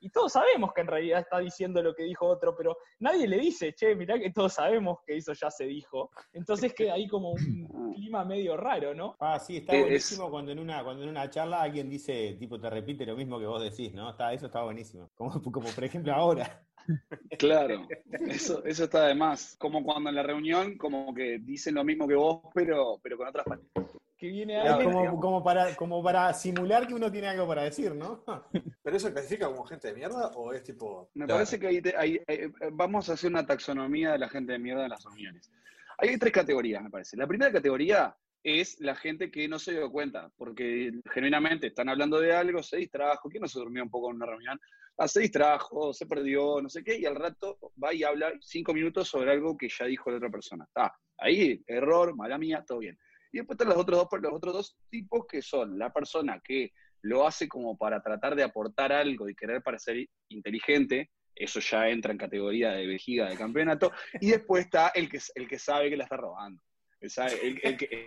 Y 0.00 0.10
todos 0.10 0.32
sabemos 0.32 0.72
que 0.74 0.82
en 0.82 0.86
realidad 0.88 1.20
está 1.20 1.38
diciendo 1.38 1.82
lo 1.82 1.94
que 1.94 2.04
dijo 2.04 2.26
otro, 2.26 2.54
pero 2.56 2.76
nadie 3.00 3.26
le 3.26 3.38
dice, 3.38 3.72
che, 3.74 3.94
mirá 3.96 4.18
que 4.18 4.30
todos 4.32 4.52
sabemos 4.54 4.98
que 5.06 5.16
eso 5.16 5.32
ya 5.32 5.50
se 5.50 5.64
dijo. 5.64 6.10
Entonces 6.32 6.74
queda 6.74 6.94
ahí 6.94 7.06
como 7.08 7.32
un 7.32 7.38
clima 7.94 8.24
medio 8.24 8.56
raro, 8.56 8.94
¿no? 8.94 9.16
Ah, 9.20 9.38
sí, 9.38 9.56
está 9.58 9.74
Eh, 9.74 9.80
buenísimo 9.80 10.30
cuando 10.30 10.52
en 10.52 10.58
una 10.58 10.84
cuando 10.84 11.02
en 11.04 11.08
una 11.08 11.28
charla 11.30 11.62
alguien 11.62 11.88
dice, 11.88 12.36
tipo, 12.38 12.60
te 12.60 12.68
repite 12.70 13.06
lo 13.06 13.16
mismo 13.16 13.38
que 13.38 13.46
vos 13.46 13.62
decís, 13.62 13.94
¿no? 13.94 14.10
Está, 14.10 14.32
eso 14.34 14.46
está 14.46 14.62
buenísimo. 14.62 15.10
Como, 15.14 15.40
como 15.40 15.68
por 15.70 15.84
ejemplo 15.84 16.12
ahora. 16.14 16.64
Claro, 17.38 17.86
eso, 18.26 18.64
eso 18.64 18.84
está 18.84 19.06
de 19.06 19.14
más. 19.14 19.56
Como 19.58 19.82
cuando 19.84 20.10
en 20.10 20.16
la 20.16 20.22
reunión, 20.22 20.76
como 20.76 21.14
que 21.14 21.38
dicen 21.38 21.74
lo 21.74 21.84
mismo 21.84 22.08
que 22.08 22.14
vos, 22.14 22.40
pero, 22.54 22.98
pero 23.02 23.16
con 23.16 23.28
otras 23.28 23.44
palabras. 23.44 23.68
Que 24.16 24.26
viene 24.28 24.54
Claro, 24.60 24.74
alguien... 24.76 24.92
como, 24.92 25.20
como 25.20 25.44
para, 25.44 25.76
como 25.76 26.02
para 26.02 26.32
simular 26.34 26.86
que 26.88 26.94
uno 26.94 27.10
tiene 27.12 27.28
algo 27.28 27.46
para 27.46 27.62
decir, 27.62 27.94
¿no? 27.94 28.24
¿Pero 28.82 28.96
eso 28.96 29.12
clasifica 29.12 29.46
como 29.46 29.64
gente 29.64 29.88
de 29.88 29.94
mierda 29.94 30.28
o 30.34 30.52
es 30.52 30.64
tipo.? 30.64 31.08
Me 31.14 31.24
Claro. 31.26 31.38
parece 31.38 31.58
que 31.60 31.66
ahí 31.68 31.80
te- 31.80 31.96
ahí- 31.96 32.20
eh, 32.26 32.50
vamos 32.72 33.08
a 33.08 33.12
hacer 33.12 33.30
una 33.30 33.46
taxonomía 33.46 34.12
de 34.12 34.18
la 34.18 34.28
gente 34.28 34.52
de 34.52 34.58
mierda 34.58 34.84
en 34.84 34.90
las 34.90 35.04
reuniones. 35.04 35.52
Hay 35.98 36.16
tres 36.18 36.32
categorías, 36.32 36.82
me 36.82 36.90
parece. 36.90 37.16
La 37.16 37.26
primera 37.26 37.52
categoría 37.52 38.16
es 38.42 38.80
la 38.80 38.94
gente 38.94 39.30
que 39.30 39.48
no 39.48 39.58
se 39.58 39.72
dio 39.72 39.90
cuenta, 39.90 40.30
porque 40.36 40.92
genuinamente 41.12 41.68
están 41.68 41.88
hablando 41.88 42.20
de 42.20 42.34
algo, 42.34 42.62
se 42.62 42.78
distrajo, 42.78 43.28
¿quién 43.28 43.42
no 43.42 43.48
se 43.48 43.58
durmió 43.58 43.82
un 43.82 43.90
poco 43.90 44.10
en 44.10 44.16
una 44.16 44.26
reunión? 44.26 44.60
Ah, 44.96 45.08
se 45.08 45.20
distrajo, 45.20 45.92
se 45.92 46.06
perdió, 46.06 46.60
no 46.60 46.68
sé 46.68 46.82
qué, 46.82 46.98
y 46.98 47.06
al 47.06 47.16
rato 47.16 47.58
va 47.82 47.92
y 47.94 48.02
habla 48.02 48.32
cinco 48.40 48.74
minutos 48.74 49.08
sobre 49.08 49.30
algo 49.30 49.56
que 49.56 49.68
ya 49.68 49.86
dijo 49.86 50.10
la 50.10 50.16
otra 50.16 50.30
persona. 50.30 50.64
Está, 50.64 50.92
ahí, 51.18 51.62
error, 51.66 52.16
mala 52.16 52.38
mía, 52.38 52.64
todo 52.66 52.78
bien. 52.78 52.98
Y 53.32 53.38
después 53.38 53.54
están 53.54 53.68
los 53.68 53.78
otros 53.78 53.98
dos, 53.98 54.20
los 54.20 54.32
otros 54.32 54.54
dos 54.54 54.76
tipos 54.90 55.26
que 55.26 55.42
son 55.42 55.78
la 55.78 55.92
persona 55.92 56.40
que 56.42 56.72
lo 57.02 57.26
hace 57.26 57.48
como 57.48 57.76
para 57.76 58.02
tratar 58.02 58.34
de 58.34 58.42
aportar 58.42 58.92
algo 58.92 59.28
y 59.28 59.34
querer 59.34 59.62
parecer 59.62 60.08
inteligente, 60.28 61.10
eso 61.34 61.60
ya 61.60 61.88
entra 61.88 62.10
en 62.10 62.18
categoría 62.18 62.72
de 62.72 62.86
vejiga 62.86 63.28
de 63.28 63.36
campeonato, 63.36 63.92
y 64.20 64.30
después 64.30 64.64
está 64.64 64.88
el 64.88 65.08
que, 65.08 65.20
el 65.34 65.46
que 65.46 65.58
sabe 65.58 65.90
que 65.90 65.96
la 65.96 66.04
está 66.04 66.16
robando. 66.16 66.60
El, 67.00 67.76
que- 67.76 68.06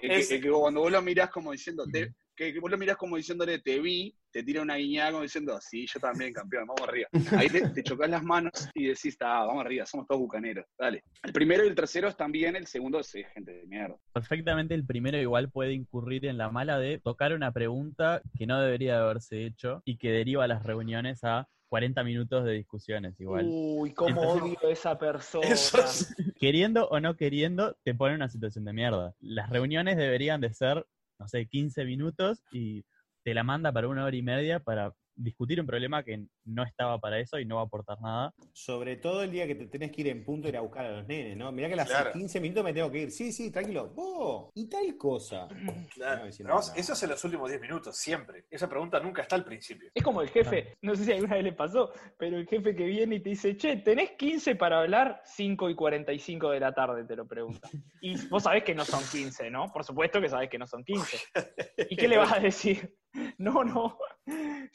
cuando 0.60 0.82
vos 0.82 0.92
lo 0.92 1.02
mirás 1.02 1.30
como 1.30 1.52
diciendo, 1.52 1.86
te- 1.92 2.14
que, 2.36 2.54
que 2.54 2.60
vos 2.60 2.72
lo 2.72 2.78
mirás 2.78 2.98
como 2.98 3.18
diciéndole, 3.18 3.60
te 3.60 3.80
vi, 3.80 4.16
te 4.32 4.44
tira 4.44 4.62
una 4.62 4.76
guiñada 4.76 5.12
como 5.12 5.24
diciendo, 5.24 5.60
sí, 5.62 5.86
yo 5.92 6.00
también, 6.00 6.34
campeón, 6.34 6.66
vamos 6.68 6.88
arriba. 6.88 7.08
Ahí 7.38 7.48
te, 7.50 7.68
te 7.70 7.84
chocas 7.84 8.10
las 8.10 8.24
manos 8.24 8.52
y 8.74 8.88
decís, 8.88 9.18
ah, 9.22 9.46
vamos 9.46 9.66
arriba, 9.66 9.86
somos 9.86 10.08
todos 10.08 10.22
bucaneros, 10.22 10.66
dale. 10.80 11.04
El 11.24 11.34
primero 11.34 11.64
y 11.64 11.68
el 11.68 11.76
tercero 11.76 12.08
están 12.08 12.32
bien, 12.32 12.56
el 12.56 12.68
segundo 12.68 13.00
es 13.00 13.14
eh, 13.16 13.26
gente 13.34 13.52
de 13.54 13.68
mierda. 13.68 13.96
Perfectamente 14.14 14.74
el 14.74 14.86
primero 14.86 15.18
igual 15.18 15.50
puede 15.52 15.74
incurrir 15.74 16.26
en 16.26 16.38
la 16.38 16.50
mala 16.50 16.80
de 16.80 17.00
tocar 17.00 17.34
una 17.34 17.52
pregunta 17.52 18.22
que 18.38 18.46
no 18.48 18.60
debería 18.62 18.96
de 18.96 19.02
haberse 19.04 19.46
hecho 19.46 19.82
y 19.86 19.98
que 19.98 20.12
deriva 20.12 20.48
las 20.48 20.64
reuniones 20.64 21.24
a 21.24 21.48
40 21.70 22.04
minutos 22.04 22.44
de 22.44 22.52
discusiones 22.54 23.18
igual. 23.20 23.46
Uy, 23.50 23.94
cómo 23.94 24.20
odio 24.22 24.58
a 24.68 24.70
esa 24.72 24.98
persona. 24.98 25.48
Es- 25.48 26.14
Queriendo 26.38 26.88
o 26.90 27.00
no 27.00 27.16
queriendo, 27.16 27.78
te 27.84 27.94
pone 27.94 28.14
en 28.14 28.18
una 28.18 28.30
situación 28.30 28.66
de 28.66 28.74
mierda. 28.74 29.14
Las 29.20 29.50
reuniones 29.50 29.96
deberían 29.96 30.42
de 30.42 30.54
ser, 30.54 30.86
no 31.22 31.28
sé, 31.28 31.46
15 31.46 31.86
minutos 31.86 32.44
y 32.52 32.84
te 33.24 33.36
la 33.36 33.44
manda 33.44 33.72
para 33.72 33.88
una 33.88 34.04
hora 34.04 34.16
y 34.16 34.24
media 34.24 34.60
para 34.60 34.96
discutir 35.16 35.60
un 35.60 35.68
problema 35.68 36.04
que 36.04 36.26
no 36.46 36.64
estaba 36.64 37.00
para 37.00 37.20
eso 37.20 37.40
y 37.40 37.46
no 37.46 37.56
va 37.56 37.62
a 37.62 37.66
aportar 37.66 38.00
nada. 38.02 38.34
Sobre 38.54 38.98
todo 38.98 39.24
el 39.24 39.32
día 39.32 39.48
que 39.48 39.56
te 39.56 39.68
tenés 39.68 39.92
que 39.92 40.02
ir 40.02 40.08
en 40.08 40.24
punto 40.24 40.48
y 40.48 40.50
ir 40.50 40.58
a 40.58 40.62
buscar 40.62 40.86
a 40.86 40.92
los 40.98 41.08
nenes, 41.08 41.38
¿no? 41.38 41.52
Mirá 41.52 41.68
que 41.68 41.74
a 41.74 41.78
las 41.78 41.90
Claro. 41.90 42.12
15 42.12 42.40
minutos 42.40 42.64
me 42.64 42.74
tengo 42.74 42.92
que 42.92 43.00
ir. 43.04 43.12
Sí, 43.12 43.32
sí, 43.32 43.52
tranquilo. 43.52 43.90
Vos, 43.90 44.50
y 44.56 44.68
tal 44.70 44.98
cosa. 44.98 45.48
Claro. 45.94 46.26
No, 46.40 46.60
eso 46.60 46.94
es 46.94 47.04
en 47.04 47.10
los 47.10 47.24
últimos 47.24 47.50
10 47.50 47.62
minutos, 47.62 47.96
siempre. 47.98 48.46
Esa 48.50 48.70
pregunta 48.70 49.00
nunca 49.00 49.22
está 49.22 49.36
al 49.36 49.44
principio. 49.44 49.90
Es 49.94 50.04
como 50.04 50.22
el 50.22 50.30
jefe, 50.30 50.76
no 50.82 50.96
sé 50.96 51.06
si 51.06 51.12
alguna 51.12 51.36
vez 51.36 51.44
le 51.44 51.54
pasó, 51.54 51.92
pero 52.18 52.38
el 52.38 52.48
jefe 52.48 52.76
que 52.76 52.86
viene 52.86 53.16
y 53.16 53.20
te 53.20 53.30
dice, 53.30 53.58
che, 53.58 53.78
¿tenés 53.78 54.12
15 54.12 54.56
para 54.56 54.80
hablar? 54.80 55.22
5 55.26 55.70
y 55.70 55.76
45 55.76 56.50
de 56.52 56.60
la 56.60 56.74
tarde, 56.74 57.04
te 57.06 57.16
lo 57.16 57.28
pregunta. 57.28 57.70
Y 58.02 58.16
vos 58.28 58.44
sabés 58.44 58.64
que 58.64 58.74
no 58.74 58.86
son 58.86 59.04
15, 59.04 59.52
¿no? 59.52 59.72
Por 59.72 59.84
supuesto 59.84 60.20
que 60.22 60.30
sabés 60.30 60.50
que 60.50 60.58
no 60.58 60.68
son 60.68 60.84
15. 60.84 61.18
¿Y 61.90 61.96
qué 61.96 62.08
le 62.08 62.18
vas 62.18 62.32
a 62.34 62.40
decir? 62.40 62.96
No, 63.38 63.64
no, 63.64 63.98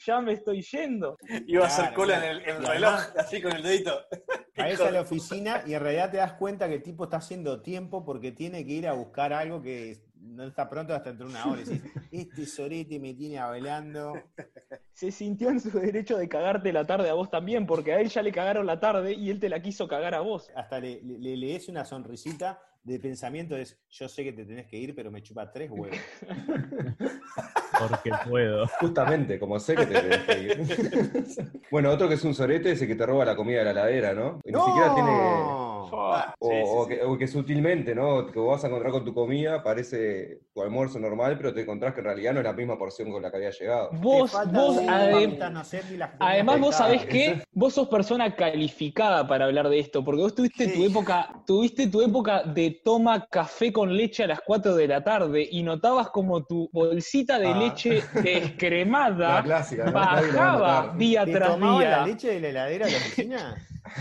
ya 0.05 0.21
me 0.21 0.33
estoy 0.33 0.61
yendo. 0.61 1.17
Iba 1.47 1.63
a 1.63 1.67
hacer 1.67 1.93
cola 1.93 2.17
claro. 2.19 2.25
en 2.25 2.31
el, 2.43 2.49
en 2.49 2.55
el 2.57 2.63
Y 2.63 2.65
reloj, 2.67 2.93
además- 2.93 3.13
así 3.17 3.41
con 3.41 3.51
el 3.53 3.63
dedito. 3.63 3.99
Caes 4.53 4.79
a 4.81 4.91
la 4.91 5.01
oficina 5.01 5.63
y 5.65 5.73
en 5.73 5.79
realidad 5.81 6.11
te 6.11 6.17
das 6.17 6.33
cuenta 6.33 6.67
que 6.67 6.75
el 6.75 6.83
tipo 6.83 7.05
está 7.05 7.17
haciendo 7.17 7.61
tiempo 7.61 8.03
porque 8.05 8.31
tiene 8.31 8.65
que 8.65 8.73
ir 8.73 8.87
a 8.87 8.93
buscar 8.93 9.31
algo 9.33 9.61
que 9.61 9.97
no 10.19 10.43
está 10.45 10.67
pronto 10.69 10.93
hasta 10.93 11.09
dentro 11.09 11.27
de 11.27 11.33
una 11.33 11.45
hora. 11.45 11.61
Y 11.61 11.65
decís, 11.65 11.91
este 12.11 12.45
sorete 12.45 12.99
me 12.99 13.13
tiene 13.13 13.37
hablando. 13.39 14.13
Se 14.93 15.11
sintió 15.11 15.49
en 15.49 15.59
su 15.59 15.69
derecho 15.79 16.17
de 16.17 16.27
cagarte 16.27 16.73
la 16.73 16.85
tarde 16.85 17.09
a 17.09 17.13
vos 17.13 17.29
también, 17.29 17.65
porque 17.65 17.93
a 17.93 17.99
él 18.01 18.09
ya 18.09 18.21
le 18.21 18.31
cagaron 18.31 18.65
la 18.65 18.79
tarde 18.79 19.13
y 19.13 19.29
él 19.29 19.39
te 19.39 19.47
la 19.49 19.61
quiso 19.61 19.87
cagar 19.87 20.13
a 20.15 20.19
vos. 20.21 20.51
Hasta 20.55 20.79
le, 20.79 21.01
le- 21.03 21.17
le 21.19 21.37
lees 21.37 21.69
una 21.69 21.85
sonrisita 21.85 22.59
de 22.83 22.99
pensamiento, 22.99 23.55
es 23.57 23.77
yo 23.89 24.07
sé 24.07 24.23
que 24.23 24.31
te 24.31 24.45
tenés 24.45 24.65
que 24.65 24.77
ir, 24.77 24.95
pero 24.95 25.11
me 25.11 25.21
chupa 25.21 25.51
tres 25.51 25.69
huevos. 25.69 25.97
Porque 27.79 28.11
puedo. 28.27 28.67
Justamente, 28.79 29.39
como 29.39 29.59
sé 29.59 29.75
que 29.75 29.85
te 29.85 30.01
tenés 30.01 30.19
que 30.19 30.39
ir. 30.39 31.25
bueno, 31.71 31.91
otro 31.91 32.07
que 32.07 32.15
es 32.15 32.23
un 32.23 32.33
sorete 32.33 32.71
es 32.71 32.81
el 32.81 32.87
que 32.87 32.95
te 32.95 33.05
roba 33.05 33.25
la 33.25 33.35
comida 33.35 33.59
de 33.59 33.65
la 33.65 33.73
ladera, 33.73 34.13
¿no? 34.13 34.39
Y 34.43 34.51
Ni 34.51 34.59
siquiera 34.59 34.93
tiene. 34.93 35.66
Ah, 35.93 36.35
O, 36.39 36.49
sí, 36.49 36.55
sí, 36.57 36.63
o 36.67 36.83
sí. 36.85 36.89
que, 36.89 37.03
o 37.03 37.17
que 37.17 37.27
sutilmente, 37.27 37.95
¿no? 37.95 38.27
Que 38.27 38.39
vos 38.39 38.51
vas 38.51 38.63
a 38.63 38.67
encontrar 38.67 38.91
con 38.91 39.05
tu 39.05 39.13
comida, 39.13 39.63
parece 39.63 40.41
tu 40.53 40.61
almuerzo 40.61 40.99
normal, 40.99 41.37
pero 41.37 41.53
te 41.53 41.61
encontrás 41.61 41.93
que 41.93 41.99
en 42.01 42.05
realidad 42.05 42.33
no 42.33 42.39
es 42.39 42.45
la 42.45 42.53
misma 42.53 42.77
porción 42.77 43.11
con 43.11 43.21
la 43.21 43.29
que 43.31 43.37
había 43.37 43.51
llegado. 43.51 43.89
Vos, 43.93 44.31
vos, 44.51 44.77
adem- 44.81 45.37
además, 45.39 45.73
además 46.19 46.59
vos 46.59 46.75
sabés 46.75 47.05
qué, 47.05 47.41
vos 47.51 47.73
sos 47.73 47.87
persona 47.87 48.35
calificada 48.35 49.27
para 49.27 49.45
hablar 49.45 49.69
de 49.69 49.79
esto, 49.79 50.03
porque 50.03 50.21
vos 50.21 50.35
tuviste 50.35 50.67
tu 50.69 50.83
época, 50.83 51.29
tuviste 51.45 51.87
tu 51.87 52.01
época 52.01 52.43
de 52.43 52.81
toma 52.83 53.25
café 53.27 53.71
con 53.71 53.95
leche 53.95 54.23
a 54.23 54.27
las 54.27 54.41
4 54.45 54.75
de 54.75 54.87
la 54.87 55.03
tarde 55.03 55.47
y 55.49 55.63
notabas 55.63 56.09
como 56.09 56.43
tu 56.45 56.69
bolsita 56.73 57.39
de 57.39 57.47
Ah. 57.47 57.57
leche 57.59 58.01
descremada 58.21 59.35
La 59.37 59.43
clásica, 59.43 59.91
bajaba 59.91 60.93
día 60.97 61.25
¿Te 61.25 61.31
tras 61.33 61.59
día. 61.59 61.89
la 61.89 62.05
leche 62.05 62.27
de 62.33 62.39
la 62.41 62.47
heladera 62.49 62.85
de 62.87 62.91
la 62.91 62.97
oficina? 62.97 63.55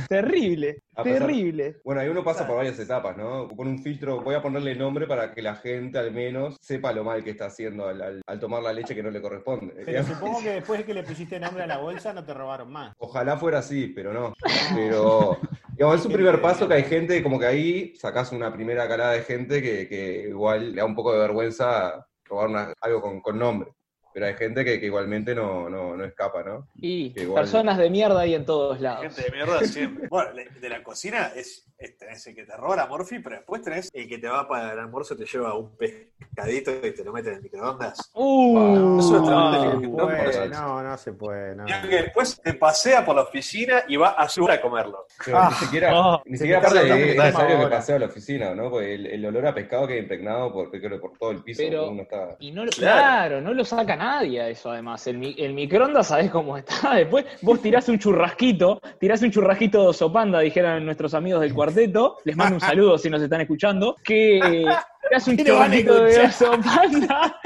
Terrible, 0.09 0.83
A 0.95 1.02
pesar- 1.02 1.26
terrible. 1.26 1.76
Bueno, 1.85 2.00
ahí 2.00 2.09
uno 2.09 2.23
pasa 2.25 2.47
por 2.47 2.57
varias 2.57 2.78
etapas, 2.78 3.16
¿no? 3.16 3.49
Con 3.49 3.69
un 3.69 3.78
filtro, 3.83 4.21
voy 4.23 4.35
a 4.35 4.43
ponerle 4.43 4.75
nombre 4.75 5.07
para 5.07 5.33
que 5.33 5.43
la 5.43 5.57
gente 5.57 5.99
al 5.99 6.12
menos 6.12 6.57
sepa 6.61 6.93
lo 6.93 7.05
mal 7.05 7.23
que 7.25 7.31
está 7.31 7.47
haciendo 7.47 7.87
al, 7.88 8.00
al- 8.02 8.23
al 8.26 8.40
tomar 8.40 8.62
la 8.62 8.73
leche 8.73 8.95
que 8.95 9.02
no 9.02 9.11
le 9.11 9.21
corresponde. 9.21 9.75
Pero 9.85 10.02
supongo 10.05 10.40
que 10.40 10.50
después 10.50 10.78
de 10.81 10.85
que 10.87 10.95
le 10.95 11.02
pusiste 11.05 11.38
nombre 11.40 11.62
a 11.62 11.66
la 11.66 11.78
bolsa 11.78 12.12
no 12.12 12.25
te 12.25 12.35
robaron 12.35 12.71
más. 12.73 12.93
Ojalá 12.99 13.37
fuera 13.37 13.59
así, 13.59 13.88
pero 13.88 14.12
no. 14.12 14.33
Pero, 14.75 15.38
digamos, 15.73 16.00
es 16.00 16.07
un 16.07 16.12
primer 16.12 16.40
paso 16.40 16.66
que 16.69 16.75
hay 16.75 16.85
gente, 16.85 17.23
como 17.23 17.38
que 17.38 17.47
ahí 17.47 17.95
sacás 17.97 18.33
una 18.33 18.52
primera 18.52 18.88
calada 18.88 19.12
de 19.12 19.23
gente 19.23 19.62
que, 19.62 19.88
que 19.88 20.28
igual 20.28 20.71
le 20.73 20.76
da 20.76 20.85
un 20.85 20.95
poco 20.95 21.12
de 21.12 21.19
vergüenza 21.19 22.07
robar 22.25 22.49
una- 22.49 22.73
algo 22.81 23.00
con, 23.00 23.21
con 23.21 23.38
nombre. 23.38 23.71
Pero 24.16 24.28
hay 24.28 24.35
gente 24.35 24.64
que, 24.64 24.80
que 24.80 24.87
igualmente 24.87 25.35
no, 25.35 25.68
no, 25.68 25.94
no 25.94 26.02
escapa, 26.02 26.42
¿no? 26.42 26.68
Y 26.80 27.12
igual- 27.20 27.42
personas 27.42 27.76
de 27.76 27.90
mierda 27.90 28.20
hay 28.23 28.35
en 28.35 28.46
todos 28.46 28.80
lados. 28.80 29.02
Gente 29.02 29.25
de 29.25 29.30
mierda 29.30 29.61
siempre. 29.61 30.08
Bueno, 30.08 30.30
de 30.58 30.68
la 30.70 30.82
cocina 30.82 31.32
es- 31.37 31.66
tenés 31.99 32.26
el 32.26 32.35
que 32.35 32.45
te 32.45 32.56
roba 32.56 32.76
la 32.76 32.87
morfi, 32.87 33.18
pero 33.18 33.37
después 33.37 33.62
tenés 33.62 33.90
el 33.92 34.09
que 34.09 34.18
te 34.18 34.28
va 34.28 34.49
para 34.49 34.73
el 34.73 34.78
almuerzo, 34.78 35.16
te 35.16 35.26
lleva 35.26 35.54
un 35.54 35.76
pescadito 35.76 36.71
y 36.87 36.95
te 36.95 37.04
lo 37.04 37.12
mete 37.12 37.28
en 37.30 37.37
el 37.37 37.42
microondas. 37.42 38.11
Uh, 38.14 38.99
Eso 38.99 39.16
es 39.16 39.23
no, 39.23 39.75
no, 39.80 40.06
puede, 40.06 40.49
no, 40.49 40.83
no, 40.83 40.97
se 40.97 41.12
puede. 41.12 41.54
No. 41.56 41.64
Y 41.68 41.88
que 41.88 41.97
después 42.02 42.40
te 42.42 42.54
pasea 42.54 43.04
por 43.04 43.16
la 43.16 43.23
oficina 43.23 43.83
y 43.88 43.97
va 43.97 44.09
a 44.11 44.28
su 44.28 44.47
a 44.49 44.61
comerlo. 44.61 45.06
Pero 45.25 45.38
Ah. 45.38 45.49
ni 45.50 45.56
siquiera, 45.56 46.21
ni 46.25 46.37
siquiera 46.38 46.59
aparte 46.61 46.78
es 46.80 47.16
necesario 47.16 47.56
que 47.56 47.62
ahora. 47.64 47.76
pase 47.76 47.92
a 47.95 47.99
la 47.99 48.06
oficina, 48.06 48.54
¿no? 48.54 48.71
Porque 48.71 48.95
el, 48.95 49.06
el 49.06 49.26
olor 49.26 49.47
a 49.47 49.54
pescado 49.54 49.87
queda 49.87 49.99
impregnado 49.99 50.52
por, 50.52 50.71
creo, 50.71 51.00
por 51.00 51.12
todo 51.18 51.30
el 51.33 51.42
piso. 51.42 51.62
Pero- 51.62 51.90
uno 51.90 52.02
está... 52.02 52.37
Y 52.40 52.52
no 52.52 52.64
lo, 52.64 52.71
Claro. 52.73 52.97
claro. 52.99 53.40
no 53.40 53.52
lo 53.54 53.64
saca 53.64 53.97
nadie 53.97 54.40
a 54.40 54.49
eso 54.49 54.71
además. 54.71 55.06
El, 55.06 55.18
mi- 55.18 55.35
el 55.38 55.52
microondas 55.52 56.09
sabés 56.09 56.30
cómo 56.30 56.56
está. 56.56 56.95
Después 56.97 57.26
vos 57.42 57.61
tirás 57.61 57.88
un 57.88 57.99
churrasquito, 57.99 58.80
tirás 58.99 59.21
un 59.23 59.30
churrasquito 59.30 59.88
de 59.88 59.95
sopanda, 59.95 60.40
dijeran 60.40 60.85
nuestros 60.85 61.14
amigos 61.14 61.40
del 61.40 61.52
cuarteto. 61.66 62.18
Les 62.25 62.37
mando 62.37 62.54
un 62.56 62.61
saludo 62.61 62.99
si 62.99 63.11
nos 63.11 63.23
están 63.23 63.40
escuchando. 63.42 63.96
Que 64.02 64.40
tirás 65.08 65.28
un 65.28 65.37
¿Qué 65.37 65.44
le 65.44 65.50
van 65.52 65.61
a 65.61 65.64
churrasquito 65.76 65.94
de 66.04 66.11
escuchar? 66.23 66.32
sopanda 66.32 67.40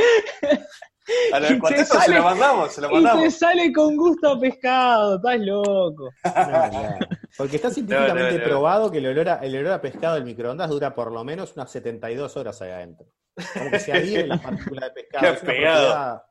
A 1.32 1.40
los 1.40 1.48
te 1.48 1.58
cuartetos 1.58 1.88
se 1.88 1.94
sale- 1.98 2.16
lo 2.16 2.24
mandamos, 2.24 2.72
se 2.72 2.80
lo 2.80 2.86
y 2.86 2.90
te 2.90 2.94
mandamos. 3.00 3.34
sale 3.34 3.72
con 3.72 3.96
gusto 3.96 4.32
a 4.32 4.40
pescado. 4.40 5.16
Estás 5.16 5.40
loco. 5.40 6.10
No. 6.24 6.98
Porque 7.36 7.56
está 7.56 7.70
científicamente 7.70 8.32
No, 8.32 8.38
no, 8.38 8.38
no. 8.38 8.44
probado 8.44 8.90
que 8.90 8.98
el 8.98 9.06
olor, 9.06 9.28
a, 9.28 9.34
el 9.36 9.56
olor 9.56 9.72
a 9.72 9.80
pescado 9.80 10.16
del 10.16 10.24
microondas 10.24 10.68
dura 10.68 10.94
por 10.94 11.10
lo 11.12 11.24
menos 11.24 11.54
unas 11.56 11.70
72 11.70 12.36
horas 12.36 12.60
ahí 12.60 12.70
adentro. 12.70 13.06
Como 13.54 13.70
que 13.70 13.78
se 13.78 13.92
adhieren 13.92 14.28
las 14.28 14.40
partículas 14.40 14.84
de 14.94 15.02
pescado. 15.02 15.24
Qué 15.26 15.32
Es 15.32 15.42
una 15.42 15.52
pegado. 15.52 15.86
propiedad- 15.86 16.22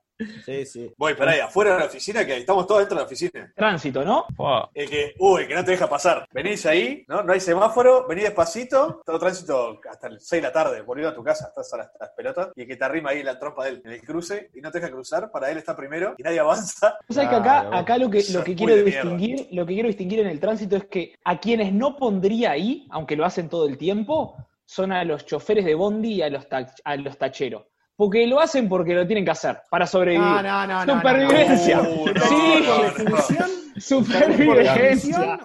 Sí, 0.46 0.66
sí. 0.66 0.94
Voy, 0.98 1.14
pará, 1.14 1.32
ahí 1.32 1.40
afuera 1.40 1.74
de 1.74 1.80
la 1.80 1.86
oficina, 1.86 2.26
que 2.26 2.38
estamos 2.38 2.68
todos 2.68 2.82
dentro 2.82 2.98
de 2.98 3.02
la 3.04 3.06
oficina. 3.06 3.54
Tránsito, 3.56 4.04
¿no? 4.04 4.26
El 4.74 4.90
que, 4.90 5.14
uy, 5.18 5.48
que 5.48 5.56
no 5.56 5.64
te 5.64 5.72
deja 5.72 5.88
pasar. 5.90 6.28
Venís 6.34 6.66
ahí, 6.66 7.06
¿no? 7.08 7.24
No 7.24 7.32
hay 7.32 7.40
semáforo, 7.40 8.06
venís 8.08 8.26
despacito, 8.26 9.02
todo 9.06 9.18
tránsito 9.18 9.80
hasta 9.90 10.10
las 10.10 10.26
6 10.28 10.42
de 10.42 10.48
la 10.48 10.54
tarde, 10.54 10.82
volviendo 10.82 11.12
a 11.12 11.16
tu 11.16 11.24
casa, 11.24 11.48
estás 11.48 11.74
a 11.74 11.78
las, 11.78 11.92
las 12.00 12.10
pelotas, 12.12 12.50
y 12.56 12.62
el 12.64 12.68
que 12.68 12.76
te 12.76 12.84
arrima 12.84 13.12
ahí 13.12 13.20
en 13.20 13.26
la 13.28 13.40
trompa 13.40 13.64
de 13.64 13.70
él, 13.72 13.82
en 13.86 13.92
el 13.92 14.02
cruce, 14.02 14.50
y 14.54 14.60
no 14.62 14.72
te 14.72 14.80
deja 14.80 14.92
cruzar, 14.92 15.32
para 15.32 15.50
él 15.52 15.58
está 15.58 15.76
primero, 15.76 16.16
y 16.18 16.24
nadie 16.24 16.40
avanza. 16.40 16.98
Vos 17.08 17.16
sabés 17.16 17.30
que 17.30 17.36
acá, 17.38 17.70
acá 17.80 17.98
lo 17.98 18.10
que, 18.10 18.20
lo 18.34 18.44
que 18.44 18.56
quiero 18.56 18.74
distinguir, 18.86 19.48
lo 19.52 19.66
que 19.66 19.74
quiero 19.74 19.88
distinguir 19.88 20.20
en 20.20 20.28
el 20.28 20.40
tránsito 20.40 20.76
es 20.76 20.86
que 20.86 21.14
a 21.24 21.40
quienes 21.40 21.72
no 21.72 21.96
pondría 21.96 22.52
ahí, 22.52 22.88
aunque 22.92 23.16
lo 23.16 23.24
hacen 23.26 23.48
todo 23.48 23.68
el 23.68 23.78
tiempo, 23.78 24.36
son 24.66 24.92
a 24.92 25.04
los 25.06 25.26
choferes 25.26 25.64
de 25.66 25.76
bondi 25.76 26.16
y 26.16 26.22
a 26.22 26.30
los, 26.30 26.48
tach- 26.50 26.80
a 26.84 26.96
los 26.98 27.18
tacheros. 27.18 27.64
Porque 28.00 28.26
lo 28.28 28.40
hacen 28.40 28.70
porque 28.70 28.94
lo 28.94 29.06
tienen 29.06 29.26
que 29.26 29.32
hacer, 29.32 29.60
para 29.70 29.86
sobrevivir. 29.86 30.26
No, 30.26 30.42
no, 30.42 30.86
no. 30.86 30.96
Supervivencia. 30.96 31.82
no, 31.82 31.84
no. 31.84 32.12
Uh, 32.14 33.22
Sí. 33.28 33.36
Supervivencia. 33.78 35.38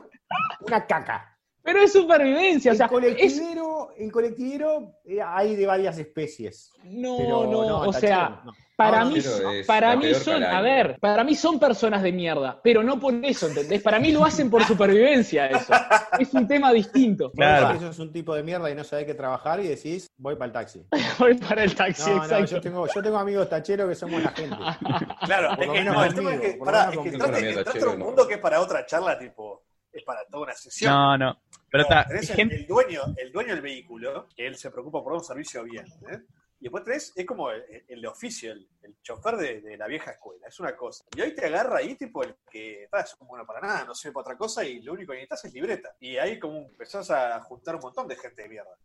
una 0.61 0.87
caca. 0.87 1.34
Pero 1.65 1.81
es 1.81 1.93
supervivencia, 1.93 2.73
o 2.73 2.75
sea, 2.75 2.87
es, 2.87 2.93
colectivero, 2.93 3.89
el 3.97 4.13
colectivero 4.13 4.97
eh, 5.05 5.19
hay 5.27 5.57
de 5.57 5.67
varias 5.67 5.97
especies. 5.99 6.71
no, 6.85 7.17
Pero 7.17 7.47
no, 7.47 7.69
no, 7.69 7.81
o 7.89 7.93
sea, 7.93 8.43
no. 8.45 8.53
para 8.77 9.03
No, 9.05 9.11
mí, 9.13 9.19
es 9.19 9.67
para 9.67 9.97
mí 9.97 10.13
son, 10.13 10.35
calaña. 10.35 10.59
a 10.59 10.61
ver, 10.61 10.99
para 11.01 11.25
mí 11.25 11.35
son 11.35 11.59
personas 11.59 12.03
de 12.03 12.13
mierda, 12.13 12.61
pero 12.63 12.83
no 12.83 13.01
por 13.01 13.15
eso, 13.25 13.49
¿entendés? 13.49 13.83
Para 13.83 13.99
mí 13.99 14.13
lo 14.13 14.25
hacen 14.27 14.51
por 14.51 14.63
supervivencia 14.67 15.47
eso. 15.47 15.73
Es 16.19 16.35
un 16.35 16.47
tema 16.47 16.71
distinto. 16.71 17.31
Claro. 17.33 17.73
Vos 17.75 17.83
sos 17.83 17.99
un 17.99 18.13
tipo 18.13 18.35
de 18.35 18.43
mierda 18.43 18.71
y 18.71 18.75
no 18.75 18.85
sabés 18.85 19.07
qué 19.07 19.15
trabajar 19.15 19.61
y 19.61 19.69
decís, 19.69 20.07
voy 20.19 20.35
para 20.37 20.47
el 20.47 20.53
taxi. 20.53 20.87
Voy 21.19 21.35
para 21.35 21.65
el 21.65 21.75
taxi, 21.75 22.11
No, 22.11 22.17
no, 22.17 22.23
exacto. 22.25 22.47
yo 22.57 22.61
tengo, 22.61 22.87
yo 22.95 23.03
tengo 23.03 23.17
amigos 23.17 23.49
tacheros 23.49 23.89
que 23.89 23.95
somos 23.95 24.23
la 24.23 24.31
gente. 24.33 24.57
Claro, 25.25 25.57
Por 25.57 25.63
es 25.63 25.67
lo 25.69 25.73
que, 25.73 25.85
no, 25.85 26.05
el 26.05 26.15
tema 26.15 26.35
es 26.35 26.57
pará, 26.57 26.91
es 26.93 27.13
entraste, 27.15 27.85
a 27.85 27.89
un 27.89 27.99
mundo 28.01 28.29
que 28.29 28.35
es 28.35 28.41
para 28.41 28.61
otra 28.61 28.85
charla, 28.85 29.19
tipo, 29.19 29.64
es 29.95 30.05
para 30.05 30.25
toda 30.27 30.45
una 30.45 30.55
sesión. 30.55 30.93
No, 30.93 31.17
no. 31.19 31.41
Pero 31.71 31.83
está, 31.85 32.07
tenés 32.07 32.31
el, 32.31 32.37
gente, 32.37 32.55
el 32.57 32.67
dueño, 32.67 33.03
el 33.17 33.33
dueño 33.33 33.55
del 33.55 33.63
vehículo, 33.63 34.29
que 34.37 34.47
él 34.47 34.57
se 34.57 34.71
preocupa 34.71 35.03
por 35.03 35.13
dar 35.13 35.19
un 35.21 35.25
servicio 35.25 35.63
bien. 35.65 35.87
¿eh? 36.11 36.21
Y 36.61 36.65
después 36.65 36.85
tenés, 36.85 37.13
es 37.17 37.27
como 37.27 37.51
el, 37.51 37.63
el 37.89 38.07
oficio, 38.07 38.53
el, 38.53 38.69
el 38.83 38.97
chofer 39.03 39.37
de, 39.37 39.61
de 39.61 39.77
la 39.77 39.87
vieja 39.87 40.13
escuela, 40.13 40.47
es 40.47 40.59
una 40.61 40.75
cosa. 40.77 41.05
Y 41.17 41.21
hoy 41.21 41.35
te 41.35 41.45
agarra 41.47 41.79
ahí, 41.79 41.95
tipo, 41.97 42.23
el 42.23 42.37
que 42.51 42.89
"Ah, 42.93 43.01
es 43.01 43.17
bueno 43.21 43.45
para 43.45 43.61
nada, 43.61 43.85
no 43.85 43.95
sirve 43.95 44.15
para 44.15 44.23
otra 44.23 44.37
cosa, 44.39 44.65
y 44.65 44.81
lo 44.81 44.93
único 44.93 45.13
que 45.13 45.19
necesitas 45.19 45.45
es 45.47 45.53
libreta. 45.53 45.95
Y 46.01 46.17
ahí 46.17 46.39
como 46.39 46.59
empezás 46.59 47.11
a 47.11 47.41
juntar 47.43 47.75
un 47.75 47.83
montón 47.83 48.07
de 48.09 48.17
gente 48.17 48.43
de 48.43 48.49
mierda. 48.49 48.77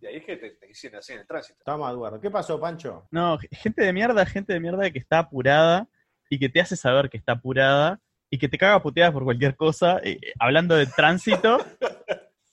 Y 0.00 0.06
ahí 0.06 0.16
es 0.16 0.24
que 0.24 0.36
te, 0.36 0.50
te 0.50 0.70
hicieron 0.70 0.98
así 0.98 1.14
en 1.14 1.20
el 1.20 1.26
tránsito. 1.26 1.58
Estamos, 1.60 1.90
Eduardo. 1.90 2.20
¿Qué 2.20 2.30
pasó, 2.30 2.60
Pancho? 2.60 3.08
no, 3.10 3.38
gente 3.50 3.82
de 3.82 3.92
mierda, 3.92 4.26
gente 4.26 4.52
de 4.52 4.60
mierda 4.60 4.90
que 4.90 4.98
está 4.98 5.18
apurada 5.20 5.88
y 6.28 6.38
que 6.38 6.48
te 6.50 6.60
hace 6.60 6.76
saber 6.76 7.08
que 7.08 7.16
está 7.16 7.32
apurada 7.32 8.00
y 8.34 8.38
que 8.38 8.48
te 8.48 8.58
caga 8.58 8.82
puteadas 8.82 9.12
por 9.12 9.22
cualquier 9.22 9.54
cosa. 9.54 10.00
eh, 10.02 10.18
hablando 10.40 10.74
de 10.74 10.86
tránsito, 10.86 11.64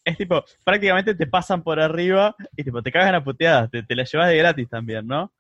es 0.06 0.16
tipo, 0.16 0.44
prácticamente 0.64 1.16
te 1.16 1.26
pasan 1.26 1.64
por 1.64 1.80
arriba 1.80 2.36
y 2.56 2.64
tipo, 2.64 2.84
te 2.84 2.92
cagan 2.92 3.16
a 3.16 3.24
puteadas, 3.24 3.72
te, 3.72 3.82
te 3.82 3.96
las 3.96 4.12
llevas 4.12 4.30
de 4.30 4.38
gratis 4.38 4.70
también, 4.70 5.08
¿no? 5.08 5.34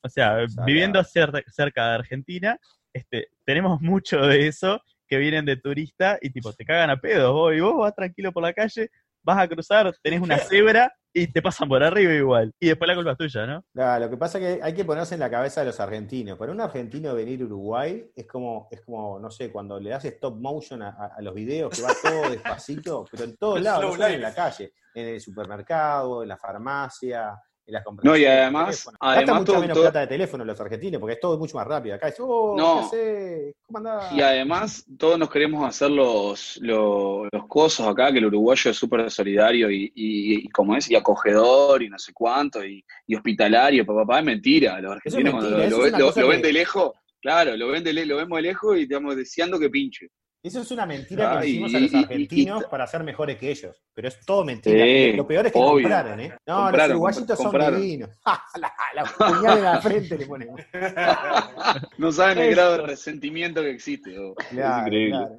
O 0.00 0.08
sea, 0.08 0.48
Salado. 0.48 0.64
viviendo 0.64 1.00
cer- 1.00 1.44
cerca 1.48 1.88
de 1.88 1.94
Argentina, 1.96 2.56
este, 2.92 3.30
tenemos 3.44 3.80
mucho 3.80 4.20
de 4.20 4.46
eso 4.46 4.80
que 5.08 5.18
vienen 5.18 5.44
de 5.44 5.56
turista 5.56 6.18
y 6.22 6.30
tipo, 6.30 6.52
te 6.52 6.64
cagan 6.64 6.90
a 6.90 6.96
pedos, 7.00 7.32
vos, 7.32 7.52
y 7.52 7.58
vos 7.58 7.76
vas 7.76 7.94
tranquilo 7.96 8.30
por 8.32 8.44
la 8.44 8.52
calle, 8.52 8.90
vas 9.22 9.38
a 9.38 9.48
cruzar, 9.48 9.92
tenés 10.02 10.20
una 10.20 10.38
cebra 10.38 10.92
y 11.12 11.26
te 11.26 11.42
pasan 11.42 11.68
por 11.68 11.82
arriba 11.82 12.12
igual. 12.12 12.52
Y 12.60 12.68
después 12.68 12.86
la 12.88 12.94
culpa 12.94 13.12
es 13.12 13.18
tuya, 13.18 13.44
¿no? 13.46 13.64
Claro, 13.74 14.04
lo 14.04 14.10
que 14.10 14.16
pasa 14.16 14.38
es 14.38 14.56
que 14.58 14.62
hay 14.62 14.72
que 14.74 14.84
ponerse 14.84 15.14
en 15.14 15.20
la 15.20 15.28
cabeza 15.30 15.60
de 15.60 15.66
los 15.66 15.80
argentinos. 15.80 16.38
Para 16.38 16.52
un 16.52 16.60
argentino 16.60 17.14
venir 17.14 17.42
a 17.42 17.44
Uruguay 17.46 18.10
es 18.14 18.26
como, 18.26 18.68
es 18.70 18.80
como 18.82 19.18
no 19.18 19.30
sé, 19.30 19.50
cuando 19.50 19.80
le 19.80 19.90
das 19.90 20.04
stop 20.04 20.36
motion 20.36 20.82
a, 20.82 20.90
a- 20.90 21.14
a 21.18 21.22
los 21.22 21.34
videos, 21.34 21.74
que 21.76 21.82
va 21.82 21.90
todo 22.02 22.30
despacito, 22.30 23.04
pero 23.10 23.24
en 23.24 23.36
todos 23.36 23.60
lados, 23.62 23.98
no 23.98 24.06
en 24.06 24.20
la 24.22 24.32
calle, 24.34 24.72
en 24.94 25.08
el 25.08 25.20
supermercado, 25.20 26.22
en 26.22 26.28
la 26.28 26.36
farmacia, 26.36 27.34
en 27.70 27.74
las 27.74 28.04
No, 28.04 28.16
y 28.16 28.24
además- 28.24 28.88
además 29.00 29.16
Gastan 29.20 29.36
mucha 29.36 29.44
todo- 29.52 29.60
menos 29.60 29.74
todo- 29.74 29.84
plata 29.84 30.00
de 30.00 30.06
teléfono 30.06 30.44
los 30.44 30.60
argentinos, 30.60 31.00
porque 31.00 31.14
es 31.14 31.20
todo 31.20 31.38
mucho 31.38 31.56
más 31.56 31.66
rápido. 31.66 31.94
Acá 31.94 32.08
es, 32.08 32.16
oh, 32.18 32.54
No. 32.56 32.88
¿qué? 32.90 33.52
¿Cómo 33.66 33.78
andás? 33.78 34.12
Y 34.12 34.20
además, 34.20 34.84
todos 34.98 35.18
nos 35.18 35.30
queremos 35.30 35.66
hacer 35.66 35.90
los, 35.90 36.58
los, 36.60 37.28
los 37.32 37.46
cosos 37.46 37.86
acá, 37.86 38.12
que 38.12 38.18
el 38.18 38.26
uruguayo 38.26 38.70
es 38.70 38.76
súper 38.76 39.10
solidario 39.10 39.70
y, 39.70 39.84
y, 39.94 40.34
y 40.44 40.48
como 40.48 40.76
es, 40.76 40.90
y 40.90 40.96
acogedor 40.96 41.82
y 41.82 41.88
no 41.88 41.98
sé 41.98 42.12
cuánto, 42.12 42.64
y, 42.64 42.84
y 43.06 43.14
hospitalario, 43.14 43.86
papá, 43.86 44.00
papá, 44.02 44.18
es 44.18 44.24
mentira. 44.24 44.80
Los 44.80 44.90
es 44.92 44.96
argentinos 44.96 45.32
cuando 45.34 45.50
lo, 45.50 45.56
lo- 45.58 45.98
lo 45.98 46.12
que- 46.12 46.24
ven 46.24 46.42
de 46.42 46.52
lejos, 46.52 46.92
claro, 47.20 47.56
lo, 47.56 47.68
ven 47.68 47.84
de 47.84 47.92
le- 47.92 48.06
lo 48.06 48.16
vemos 48.16 48.36
de 48.36 48.42
lejos 48.42 48.76
y 48.78 48.82
estamos 48.82 49.16
deseando 49.16 49.58
que 49.58 49.70
pinche. 49.70 50.08
Eso 50.42 50.62
es 50.62 50.70
una 50.70 50.86
mentira 50.86 51.32
Ah, 51.36 51.40
que 51.40 51.48
y- 51.48 51.50
hicimos 51.50 51.74
a 51.74 51.80
los 51.80 51.92
y- 51.92 51.96
y- 51.96 51.98
argentinos 52.02 52.62
y- 52.66 52.70
para 52.70 52.86
ser 52.86 53.04
mejores 53.04 53.36
que 53.36 53.50
ellos. 53.50 53.76
Pero 53.92 54.08
es 54.08 54.20
todo 54.24 54.42
mentira. 54.44 54.84
Sí, 54.84 55.12
Lo 55.12 55.26
peor 55.26 55.46
es 55.46 55.52
que 55.52 55.58
obvio. 55.58 55.82
compraron, 55.82 56.20
¿eh? 56.20 56.34
No, 56.46 56.54
los 56.54 56.64
Compraron, 56.64 56.90
uruguayitos 56.92 57.36
son 57.36 57.46
compraron. 57.46 57.80
divinos. 57.80 58.10
la, 58.56 58.72
la 58.94 59.04
puñal 59.04 59.58
en 59.58 59.64
la 59.64 59.80
frente 59.82 60.16
le 60.18 60.26
ponemos. 60.26 60.60
No 61.98 62.10
saben 62.12 62.38
el 62.38 62.54
grado 62.54 62.72
de 62.78 62.86
resentimiento 62.86 63.60
que 63.60 63.70
existe. 63.70 64.18
oh. 64.18 64.34
es 64.38 64.52
increíble. 64.52 65.10
claro. 65.10 65.36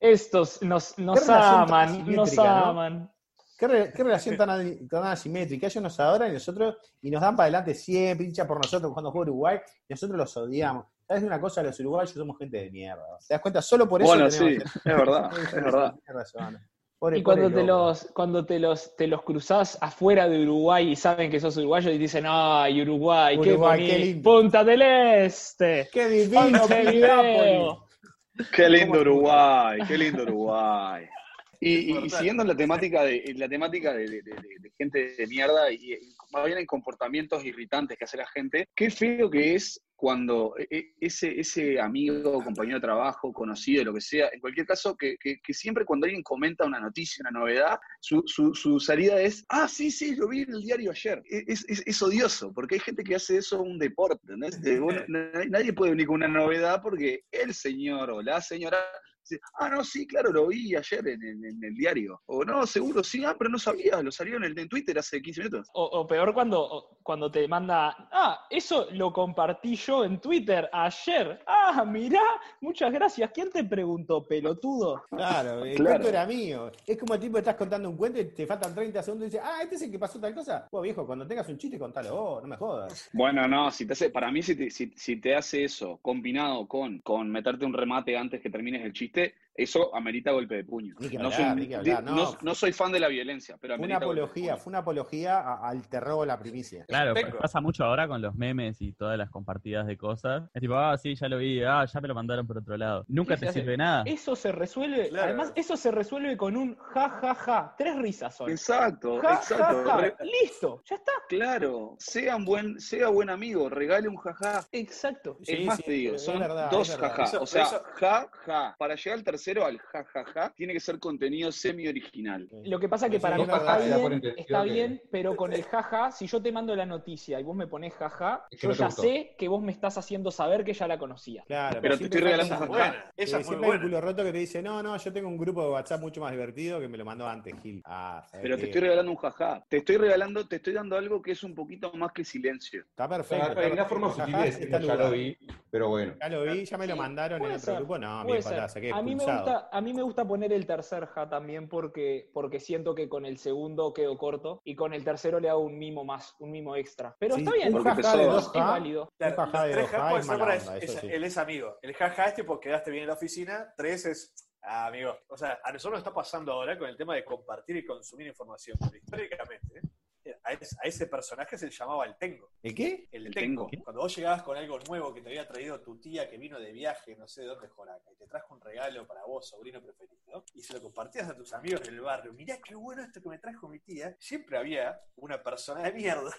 Estos 0.00 0.60
nos, 0.62 0.98
nos 0.98 1.28
aman, 1.28 2.04
nos 2.14 2.38
aman. 2.38 3.10
Qué 3.58 3.66
¿Qué, 3.66 3.68
re- 3.68 3.92
qué 3.96 4.02
relación 4.04 4.36
tan, 4.36 4.88
tan 4.88 5.04
asimétrica? 5.04 5.66
Ellos 5.68 5.82
nos 5.82 5.98
adoran 6.00 6.30
y 6.30 6.34
nosotros, 6.34 6.76
y 7.00 7.10
nos 7.10 7.20
dan 7.22 7.34
para 7.36 7.44
adelante 7.44 7.72
siempre, 7.74 8.26
hincha 8.26 8.46
por 8.46 8.58
nosotros 8.58 8.92
cuando 8.92 9.10
juega 9.12 9.30
Uruguay, 9.30 9.58
y 9.88 9.92
nosotros 9.94 10.18
los 10.18 10.36
odiamos. 10.36 10.86
¿Sabes 11.06 11.22
una 11.24 11.40
cosa? 11.40 11.62
Los 11.62 11.78
uruguayos 11.80 12.12
somos 12.12 12.38
gente 12.38 12.56
de 12.58 12.70
mierda. 12.70 13.04
¿Te 13.26 13.34
das 13.34 13.40
cuenta? 13.42 13.60
Solo 13.62 13.88
por 13.88 14.00
eso 14.02 14.10
Bueno, 14.10 14.30
sí, 14.30 14.56
es 14.74 14.84
verdad, 14.84 15.30
es 15.38 15.52
verdad. 15.52 15.94
Razón. 16.06 16.58
Pobre- 16.98 17.18
Y 17.18 17.22
cuando 17.22 17.50
te 17.52 17.62
los, 17.62 18.06
cuando 18.14 18.46
te 18.46 18.58
los, 18.58 18.96
te 18.96 19.06
los 19.06 19.22
cruzás 19.22 19.76
afuera 19.82 20.28
de 20.28 20.42
Uruguay 20.42 20.92
y 20.92 20.96
saben 20.96 21.30
que 21.30 21.38
sos 21.40 21.56
uruguayo 21.58 21.90
y 21.90 21.98
dicen, 21.98 22.24
ay, 22.26 22.80
Uruguay, 22.80 23.38
qué 23.40 23.50
Uruguay, 23.52 23.78
bonito, 23.80 23.92
qué 23.96 23.98
lindo". 24.04 24.30
Punta 24.30 24.64
del 24.64 24.82
Este, 24.82 25.88
¡Qué 25.92 26.08
divino, 26.08 26.50
Montevideo". 26.60 26.90
Piriápolis! 26.90 28.48
Qué 28.54 28.68
lindo 28.70 28.88
¿Cómo- 28.88 29.00
Uruguay, 29.00 29.78
qué 29.86 29.98
lindo 29.98 30.22
Uruguay. 30.22 31.04
Y, 31.60 31.92
y- 31.92 32.04
y 32.06 32.10
siguiendo 32.10 32.42
en 32.42 32.48
la 32.50 32.56
temática 32.56 33.04
de 33.04 33.32
la 33.38 33.48
temática 33.48 33.94
de, 33.94 34.06
de- 34.06 34.22
de- 34.22 34.58
de 34.60 34.70
gente 34.76 35.14
de 35.16 35.26
mierda 35.26 35.70
y, 35.72 35.94
y 35.94 36.14
más 36.34 36.46
bien 36.46 36.58
en 36.58 36.66
comportamientos 36.66 37.44
irritantes 37.44 37.96
que 37.96 38.04
hace 38.04 38.16
la 38.16 38.26
gente, 38.26 38.66
qué 38.74 38.90
feo 38.90 39.30
que 39.30 39.54
es 39.54 39.80
cuando 39.96 40.54
e- 40.58 40.66
e- 40.70 40.92
ese, 41.00 41.38
ese 41.40 41.80
amigo, 41.80 42.42
compañero 42.44 42.76
de 42.78 42.82
trabajo, 42.86 43.32
conocido, 43.32 43.84
lo 43.84 43.94
que 43.94 44.00
sea, 44.00 44.28
en 44.32 44.40
cualquier 44.40 44.66
caso, 44.66 44.96
que, 44.96 45.16
que- 45.18 45.38
que 45.40 45.54
siempre 45.54 45.84
cuando 45.84 46.04
alguien 46.06 46.22
comenta 46.22 46.66
una 46.66 46.80
noticia, 46.80 47.22
una 47.28 47.38
novedad, 47.38 47.78
su, 48.00 48.22
su- 48.26 48.54
su 48.54 48.80
salida 48.80 49.20
es, 49.20 49.44
ah, 49.48 49.68
sí, 49.68 49.90
sí, 49.90 50.14
lo 50.16 50.28
vi 50.28 50.42
en 50.42 50.52
el 50.52 50.60
diario 50.62 50.90
ayer. 50.90 51.22
E- 51.30 51.44
Es, 51.46 51.64
es- 51.68 51.82
es 51.86 52.02
odioso, 52.02 52.52
porque 52.52 52.74
hay 52.74 52.80
gente 52.80 53.04
que 53.04 53.14
hace 53.14 53.38
eso 53.38 53.62
un 53.62 53.78
deporte, 53.78 54.20
¿entendés? 54.24 54.60
Nadie 55.50 55.72
puede 55.72 55.92
venir 55.92 56.06
con 56.06 56.16
una 56.16 56.28
novedad 56.28 56.82
porque 56.82 57.22
el 57.30 57.54
señor 57.54 58.10
o 58.10 58.20
la 58.20 58.40
señora 58.42 58.78
dice, 59.28 59.40
ah, 59.58 59.68
no, 59.68 59.84
sí, 59.84 60.06
claro, 60.06 60.32
lo 60.32 60.46
vi 60.48 60.74
ayer 60.76 61.06
en, 61.08 61.22
en- 61.22 61.44
en 61.44 61.64
el 61.64 61.74
diario. 61.74 62.20
O 62.26 62.44
no, 62.44 62.66
seguro, 62.66 63.02
sí, 63.02 63.24
ah, 63.24 63.34
pero 63.38 63.50
no 63.50 63.58
sabía, 63.58 64.02
lo 64.02 64.10
salió 64.12 64.36
en, 64.36 64.44
el, 64.44 64.58
en 64.58 64.68
Twitter 64.68 64.98
hace 64.98 65.20
15 65.22 65.40
minutos. 65.42 65.68
O, 65.74 65.84
o 65.84 66.06
peor 66.06 66.32
cuando, 66.34 66.60
o- 66.60 66.98
cuando 67.02 67.30
te 67.30 67.46
manda, 67.48 68.08
ah, 68.12 68.46
eso 68.50 68.88
lo 68.92 69.12
compartí 69.12 69.76
yo 69.76 70.04
en 70.04 70.20
Twitter 70.20 70.68
ayer. 70.72 71.42
Ah, 71.46 71.84
mirá, 71.86 72.22
muchas 72.60 72.92
gracias. 72.92 73.30
¿Quién 73.32 73.50
te 73.50 73.64
preguntó, 73.64 74.26
pelotudo? 74.26 75.04
Claro, 75.10 75.64
el 75.64 75.74
Claro. 75.76 75.90
cuento 75.90 76.08
era 76.08 76.26
mío. 76.26 76.70
Es 76.86 76.98
como 76.98 77.14
el 77.14 77.20
tipo 77.20 77.34
que 77.34 77.40
estás 77.40 77.56
contando 77.56 77.88
un 77.90 77.96
cuento 77.96 78.20
y 78.20 78.24
te 78.26 78.46
faltan 78.46 78.74
30 78.74 79.02
segundos 79.02 79.28
y 79.28 79.30
dices, 79.32 79.42
ah, 79.44 79.60
este 79.62 79.76
es 79.76 79.82
el 79.82 79.90
que 79.90 79.98
pasó 79.98 80.18
tal 80.20 80.34
cosa. 80.34 80.68
Vos, 80.70 80.82
viejo, 80.82 81.06
cuando 81.06 81.26
tengas 81.26 81.48
un 81.48 81.58
chiste, 81.58 81.78
contalo 81.78 82.14
vos, 82.14 82.42
no 82.42 82.48
me 82.48 82.56
jodas. 82.56 83.10
Bueno, 83.12 83.46
no, 83.48 83.70
si 83.70 83.86
te 83.86 83.92
hace, 83.94 84.10
para 84.10 84.30
mí 84.30 84.42
si 84.42 84.56
te, 84.56 84.70
si, 84.70 84.92
si 84.96 85.16
te 85.20 85.34
hace 85.34 85.64
eso 85.64 85.98
combinado 86.02 86.66
con, 86.66 86.98
con 87.00 87.30
meterte 87.30 87.64
un 87.64 87.72
remate 87.72 88.16
antes 88.16 88.40
que 88.40 88.50
termines 88.50 88.84
el 88.84 88.92
chiste, 88.92 89.13
it 89.16 89.34
eso 89.54 89.94
amerita 89.94 90.32
golpe 90.32 90.56
de 90.56 90.64
puño. 90.64 90.94
Ni 90.98 91.08
que 91.08 91.18
No 91.18 91.24
hablar, 91.26 91.40
soy, 91.52 91.60
ni 91.60 91.68
que 91.68 91.76
hablar, 91.76 92.04
de- 92.04 92.10
no. 92.10 92.16
no- 92.16 92.36
no 92.42 92.54
soy 92.54 92.72
fan 92.72 92.90
de 92.92 93.00
la 93.00 93.08
violencia, 93.08 93.56
pero 93.60 93.76
Fue 93.76 93.86
una 93.86 93.96
apología, 93.96 94.56
fue 94.56 94.70
una 94.70 94.78
apología 94.78 95.38
a- 95.40 95.68
al 95.68 95.86
terror 95.88 96.14
o 96.20 96.24
la 96.24 96.38
primicia. 96.38 96.84
Claro, 96.86 97.14
Tengo. 97.14 97.38
pasa 97.38 97.60
mucho 97.60 97.84
ahora 97.84 98.08
con 98.08 98.20
los 98.20 98.34
memes 98.34 98.80
y 98.80 98.92
todas 98.92 99.16
las 99.16 99.30
compartidas 99.30 99.86
de 99.86 99.96
cosas. 99.96 100.44
Es 100.54 100.60
tipo, 100.60 100.74
ah, 100.76 100.96
sí, 100.98 101.14
ya 101.14 101.28
lo 101.28 101.38
vi, 101.38 101.62
ah, 101.62 101.84
ya 101.84 102.00
me 102.00 102.08
lo 102.08 102.14
mandaron 102.14 102.46
por 102.46 102.58
otro 102.58 102.76
lado. 102.76 103.04
Nunca 103.08 103.36
te 103.36 103.52
sirve 103.52 103.76
nada. 103.76 104.02
Eso 104.06 104.34
se 104.36 104.50
resuelve, 104.52 105.08
Claro. 105.08 105.28
además, 105.28 105.52
eso 105.54 105.76
se 105.76 105.90
resuelve 105.90 106.36
con 106.36 106.56
un 106.56 106.76
ja, 106.76 107.08
ja, 107.10 107.34
ja. 107.34 107.74
Tres 107.78 107.96
risas 107.96 108.34
son. 108.36 108.50
Exacto, 108.50 109.20
Ja, 109.20 109.34
exacto. 109.34 109.84
ja, 109.84 109.98
ja. 110.00 110.24
Listo, 110.42 110.82
ya 110.84 110.96
está. 110.96 111.12
claro, 111.28 111.94
sea 111.98 112.36
un 112.36 112.44
buen, 112.44 112.80
sea 112.80 113.08
buen 113.08 113.30
amigo, 113.30 113.68
regale 113.68 114.08
un 114.08 114.16
jaja. 114.16 114.64
Exacto. 114.72 115.38
Sí, 115.42 115.52
es 115.52 115.66
más, 115.66 115.76
sí, 115.78 115.82
te 115.84 115.92
digo, 115.92 116.18
son 116.18 116.38
verdad, 116.40 116.70
dos 116.70 116.96
jaja. 116.96 117.38
O 117.40 117.46
sea, 117.46 117.62
eso- 117.64 117.82
ja, 117.94 118.28
ja. 118.44 118.74
Para 118.78 118.94
llegar 118.94 119.18
al 119.18 119.24
tercero, 119.44 119.66
al 119.66 119.78
ja, 119.78 120.04
ja, 120.04 120.24
ja, 120.24 120.52
tiene 120.56 120.72
que 120.72 120.80
ser 120.80 120.98
contenido 120.98 121.52
semi-original. 121.52 122.48
Lo 122.64 122.80
que 122.80 122.88
pasa 122.88 123.08
que 123.10 123.16
Sí, 123.16 123.22
para 123.22 123.36
es 123.36 123.46
mí 123.46 123.52
está 123.52 123.78
bien, 123.78 124.34
está 124.36 124.64
que- 124.64 124.70
bien, 124.72 125.02
pero 125.10 125.36
con 125.36 125.52
el 125.52 125.62
jaja, 125.64 126.10
si 126.10 126.26
yo 126.26 126.40
te 126.40 126.50
mando 126.50 126.74
la 126.74 126.86
noticia 126.86 127.38
y 127.38 127.42
vos 127.42 127.54
me 127.54 127.66
pones 127.66 127.92
jaja, 127.94 128.46
Es 128.50 128.60
que 128.60 128.66
yo 128.66 128.72
no 128.72 128.74
ya 128.74 128.86
gustó. 128.86 129.02
sé 129.02 129.34
que 129.38 129.48
vos 129.48 129.62
me 129.62 129.72
estás 129.72 129.98
haciendo 129.98 130.30
saber 130.30 130.64
que 130.64 130.72
ya 130.72 130.88
la 130.88 130.98
conocía. 130.98 131.44
Claro, 131.46 131.80
Pero 131.82 131.98
te 131.98 132.04
estoy 132.04 132.20
regalando 132.20 132.54
jaja. 132.54 132.66
buena, 132.66 133.12
esa 133.16 133.38
es 133.40 133.46
siempre 133.46 133.68
hay 133.70 133.76
un 133.76 133.82
culo 133.82 134.00
roto 134.00 134.24
que 134.24 134.32
te 134.32 134.38
dice, 134.38 134.62
no, 134.62 134.82
no, 134.82 134.96
yo 134.96 135.12
tengo 135.12 135.28
un 135.28 135.36
grupo 135.36 135.62
de 135.62 135.70
WhatsApp 135.70 136.00
mucho 136.00 136.20
más 136.20 136.30
divertido 136.32 136.80
que 136.80 136.88
me 136.88 136.96
lo 136.96 137.04
mandó 137.04 137.28
antes, 137.28 137.54
Gil. 137.62 137.82
Ah, 137.84 138.22
¿sabes 138.30 138.42
Pero 138.42 138.56
te 138.56 138.64
estoy 138.64 138.80
regalando 138.80 139.10
un 139.12 139.18
jaja. 139.18 139.64
Te 139.68 139.76
estoy 139.78 139.96
regalando, 139.98 140.46
te 140.48 140.56
estoy 140.56 140.72
dando 140.72 140.96
algo 140.96 141.20
que 141.20 141.32
es 141.32 141.42
un 141.42 141.54
poquito 141.54 141.92
más 141.94 142.12
que 142.12 142.24
silencio. 142.24 142.80
Está 142.82 143.08
perfecto. 143.08 143.34
Está 143.48 143.60
una 143.60 143.68
perfecto. 143.68 143.88
forma 143.88 144.10
sutil 144.10 144.70
ya 144.70 144.78
lugar. 144.78 144.98
lo 144.98 145.10
vi, 145.10 145.36
pero 145.70 145.88
bueno. 145.88 146.14
Ya 146.20 146.28
lo 146.28 146.42
vi, 146.44 146.64
ya 146.64 146.78
me 146.78 146.86
lo 146.86 146.96
mandaron 146.96 147.40
en 147.42 147.46
otro 147.52 147.58
ser, 147.60 147.76
grupo. 147.76 147.98
No, 147.98 148.24
patada, 148.26 148.68
saqué 148.68 148.90
a, 148.92 149.02
mí 149.02 149.14
me. 149.14 149.24
Gusta, 149.36 149.68
a 149.72 149.80
mí 149.80 149.92
me 149.92 150.02
gusta 150.02 150.24
poner 150.26 150.52
el 150.52 150.66
tercer 150.66 151.06
ja 151.06 151.28
también 151.28 151.68
porque, 151.68 152.30
porque 152.32 152.60
siento 152.60 152.94
que 152.94 153.08
con 153.08 153.26
el 153.26 153.38
segundo 153.38 153.92
quedo 153.92 154.16
corto 154.18 154.60
y 154.64 154.74
con 154.74 154.92
el 154.94 155.04
tercero 155.04 155.40
le 155.40 155.48
hago 155.48 155.60
un 155.60 155.78
mimo 155.78 156.04
más, 156.04 156.34
un 156.38 156.50
mimo 156.50 156.76
extra. 156.76 157.16
Pero 157.18 157.34
Sí, 157.36 157.42
está 157.42 157.54
bien, 157.54 157.68
un 157.74 157.82
porque 157.82 158.02
jaja 158.02 158.16
de 158.16 158.24
dos 158.26 158.46
es 158.46 158.52
válido. 158.60 159.08
Claro, 159.18 159.42
un 159.42 159.50
jaja 159.50 159.64
de 159.64 159.72
tres 159.72 159.82
dos 159.92 160.00
ja 160.00 160.16
es 160.18 160.26
ser 160.26 160.38
mala 160.38 160.44
para- 160.44 160.58
onda, 160.60 160.76
es- 160.78 160.84
eso 160.90 161.00
sí. 161.00 161.08
él 161.10 161.24
es 161.24 161.38
amigo. 161.38 161.78
El 161.82 161.94
jaja 161.94 162.24
es 162.26 162.34
tipo 162.34 162.60
quedaste 162.60 162.90
bien 162.90 163.02
en 163.04 163.08
la 163.08 163.14
oficina, 163.14 163.74
tres 163.76 164.06
es 164.06 164.34
ah, 164.62 164.86
amigo. 164.86 165.16
O 165.28 165.36
sea, 165.36 165.58
a 165.62 165.72
nosotros 165.72 165.92
nos 165.92 166.00
está 166.06 166.14
pasando 166.14 166.52
ahora 166.52 166.78
con 166.78 166.88
el 166.88 166.96
tema 166.96 167.14
de 167.14 167.24
compartir 167.24 167.76
y 167.76 167.84
consumir 167.84 168.26
información. 168.28 168.78
Pero 168.80 168.96
históricamente, 168.96 169.80
eh, 170.24 170.38
a 170.42 170.52
ese, 170.54 170.74
a 170.82 170.88
ese 170.88 171.06
personaje 171.06 171.58
se 171.58 171.66
le 171.66 171.70
llamaba 171.70 172.06
el 172.06 172.16
tengo. 172.16 172.50
¿El 172.62 172.74
qué? 172.74 173.08
El, 173.12 173.26
El 173.26 173.34
tengo. 173.34 173.66
tengo. 173.68 173.84
Cuando 173.84 174.00
vos 174.00 174.16
llegabas 174.16 174.42
con 174.42 174.56
algo 174.56 174.78
nuevo 174.88 175.12
que 175.12 175.20
te 175.20 175.28
había 175.28 175.46
traído 175.46 175.80
tu 175.82 175.98
tía 176.00 176.30
que 176.30 176.38
vino 176.38 176.58
de 176.58 176.72
viaje, 176.72 177.14
no 177.16 177.28
sé 177.28 177.42
de 177.42 177.48
dónde 177.48 177.68
Joraca, 177.68 178.10
trajo 178.34 178.54
un 178.54 178.60
regalo 178.60 179.06
para 179.06 179.24
vos, 179.24 179.48
sobrino 179.48 179.80
preferido, 179.80 180.44
y 180.54 180.60
se 180.60 180.72
lo 180.72 180.82
compartías 180.82 181.28
a 181.30 181.36
tus 181.36 181.52
amigos 181.52 181.82
del 181.82 182.00
barrio, 182.00 182.32
mirá 182.32 182.58
qué 182.64 182.74
bueno 182.74 183.02
esto 183.02 183.22
que 183.22 183.28
me 183.28 183.38
trajo 183.38 183.68
mi 183.68 183.78
tía, 183.78 184.16
siempre 184.18 184.58
había 184.58 185.00
una 185.16 185.40
persona 185.40 185.82
de 185.84 185.92
mierda 185.92 186.32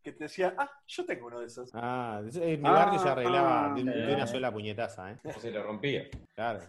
que 0.00 0.12
te 0.12 0.24
decía, 0.24 0.54
ah, 0.56 0.70
yo 0.86 1.04
tengo 1.04 1.26
uno 1.26 1.40
de 1.40 1.46
esos. 1.46 1.70
Ah, 1.74 2.20
en 2.24 2.62
mi 2.62 2.68
Ah, 2.68 2.72
barrio 2.72 2.98
se 3.00 3.08
arreglaba 3.08 3.70
ah, 3.70 3.74
de, 3.74 3.80
un- 3.82 3.86
de 3.90 4.14
una 4.14 4.24
eh. 4.24 4.26
sola 4.28 4.52
puñetaza, 4.52 5.10
¿eh? 5.12 5.18
O 5.24 5.32
se 5.40 5.50
le 5.50 5.60
rompía. 5.62 6.08
Claro. 6.34 6.60